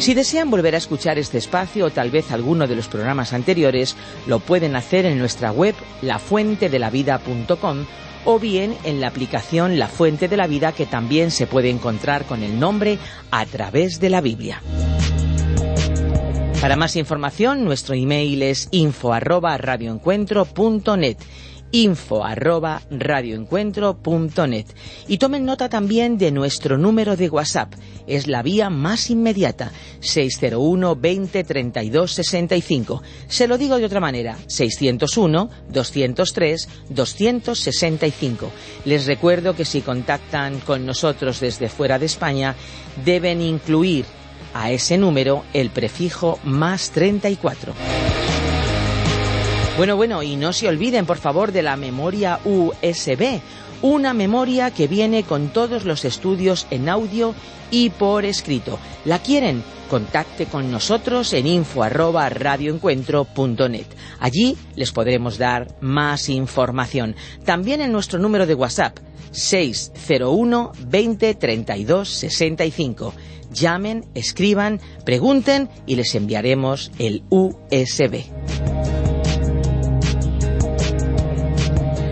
Si 0.00 0.14
desean 0.14 0.50
volver 0.50 0.74
a 0.74 0.78
escuchar 0.78 1.16
este 1.16 1.38
espacio 1.38 1.86
o 1.86 1.90
tal 1.90 2.10
vez 2.10 2.32
alguno 2.32 2.66
de 2.66 2.74
los 2.74 2.88
programas 2.88 3.32
anteriores, 3.32 3.94
lo 4.26 4.40
pueden 4.40 4.74
hacer 4.74 5.06
en 5.06 5.16
nuestra 5.16 5.52
web 5.52 5.76
lafuentedelavida.com 6.02 7.84
o 8.24 8.38
bien 8.38 8.76
en 8.84 9.00
la 9.00 9.08
aplicación 9.08 9.78
La 9.78 9.88
Fuente 9.88 10.28
de 10.28 10.36
la 10.36 10.46
Vida 10.46 10.72
que 10.72 10.86
también 10.86 11.30
se 11.30 11.46
puede 11.46 11.70
encontrar 11.70 12.24
con 12.24 12.42
el 12.42 12.58
nombre 12.58 12.98
a 13.30 13.46
través 13.46 14.00
de 14.00 14.10
la 14.10 14.20
Biblia. 14.20 14.62
Para 16.60 16.74
más 16.74 16.96
información, 16.96 17.64
nuestro 17.64 17.94
email 17.94 18.42
es 18.42 18.68
info 18.72 19.12
info 21.72 22.24
arroba 22.24 22.82
radioencuentro.net 22.90 24.66
y 25.06 25.18
tomen 25.18 25.44
nota 25.44 25.68
también 25.68 26.18
de 26.18 26.30
nuestro 26.30 26.78
número 26.78 27.16
de 27.16 27.28
WhatsApp. 27.28 27.74
Es 28.06 28.26
la 28.26 28.42
vía 28.42 28.70
más 28.70 29.10
inmediata, 29.10 29.72
601 30.00 30.96
20 30.96 31.44
32 31.44 32.12
65. 32.12 33.02
Se 33.28 33.46
lo 33.48 33.58
digo 33.58 33.76
de 33.76 33.84
otra 33.84 34.00
manera, 34.00 34.38
601 34.46 35.50
203 35.68 36.68
265. 36.88 38.50
Les 38.84 39.06
recuerdo 39.06 39.54
que 39.54 39.64
si 39.64 39.82
contactan 39.82 40.60
con 40.60 40.86
nosotros 40.86 41.40
desde 41.40 41.68
fuera 41.68 41.98
de 41.98 42.06
España, 42.06 42.54
deben 43.04 43.42
incluir 43.42 44.04
a 44.54 44.70
ese 44.70 44.96
número 44.96 45.44
el 45.52 45.70
prefijo 45.70 46.38
más 46.44 46.90
34. 46.90 47.74
Bueno, 49.78 49.96
bueno, 49.96 50.22
y 50.24 50.34
no 50.34 50.52
se 50.52 50.68
olviden, 50.68 51.06
por 51.06 51.18
favor, 51.18 51.52
de 51.52 51.62
la 51.62 51.76
memoria 51.76 52.40
USB, 52.44 53.40
una 53.80 54.12
memoria 54.12 54.72
que 54.72 54.88
viene 54.88 55.22
con 55.22 55.50
todos 55.50 55.84
los 55.84 56.04
estudios 56.04 56.66
en 56.72 56.88
audio 56.88 57.32
y 57.70 57.90
por 57.90 58.24
escrito. 58.24 58.80
¿La 59.04 59.20
quieren? 59.20 59.62
Contacte 59.88 60.46
con 60.46 60.72
nosotros 60.72 61.32
en 61.32 61.46
info@radioencuentro.net. 61.46 63.86
Allí 64.18 64.56
les 64.74 64.90
podremos 64.90 65.38
dar 65.38 65.68
más 65.80 66.28
información. 66.28 67.14
También 67.44 67.80
en 67.80 67.92
nuestro 67.92 68.18
número 68.18 68.46
de 68.46 68.54
WhatsApp 68.54 68.98
601 69.30 70.72
20 70.88 71.34
32 71.34 72.08
65. 72.08 73.14
Llamen, 73.52 74.06
escriban, 74.16 74.80
pregunten 75.04 75.68
y 75.86 75.94
les 75.94 76.16
enviaremos 76.16 76.90
el 76.98 77.22
USB. 77.30 78.37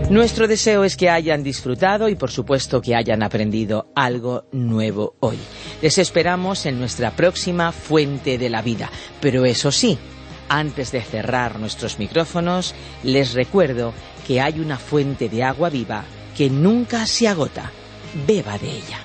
Nuestro 0.09 0.47
deseo 0.47 0.85
es 0.85 0.95
que 0.95 1.09
hayan 1.09 1.43
disfrutado 1.43 2.07
y 2.07 2.15
por 2.15 2.31
supuesto 2.31 2.81
que 2.81 2.95
hayan 2.95 3.23
aprendido 3.23 3.91
algo 3.93 4.45
nuevo 4.53 5.15
hoy. 5.19 5.37
Les 5.81 5.97
esperamos 5.97 6.65
en 6.65 6.79
nuestra 6.79 7.11
próxima 7.11 7.73
fuente 7.73 8.37
de 8.37 8.49
la 8.49 8.61
vida. 8.61 8.89
Pero 9.19 9.43
eso 9.43 9.69
sí, 9.69 9.97
antes 10.47 10.93
de 10.93 11.01
cerrar 11.01 11.59
nuestros 11.59 11.99
micrófonos, 11.99 12.73
les 13.03 13.33
recuerdo 13.33 13.93
que 14.25 14.39
hay 14.39 14.61
una 14.61 14.77
fuente 14.77 15.27
de 15.27 15.43
agua 15.43 15.69
viva 15.69 16.05
que 16.37 16.49
nunca 16.49 17.05
se 17.05 17.27
agota. 17.27 17.69
Beba 18.25 18.57
de 18.57 18.69
ella. 18.69 18.99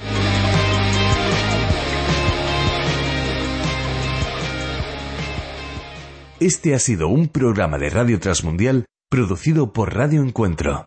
Este 6.38 6.76
ha 6.76 6.78
sido 6.78 7.08
un 7.08 7.26
programa 7.26 7.76
de 7.78 7.90
Radio 7.90 8.20
Transmundial 8.20 8.86
producido 9.10 9.72
por 9.72 9.94
Radio 9.94 10.22
Encuentro. 10.22 10.86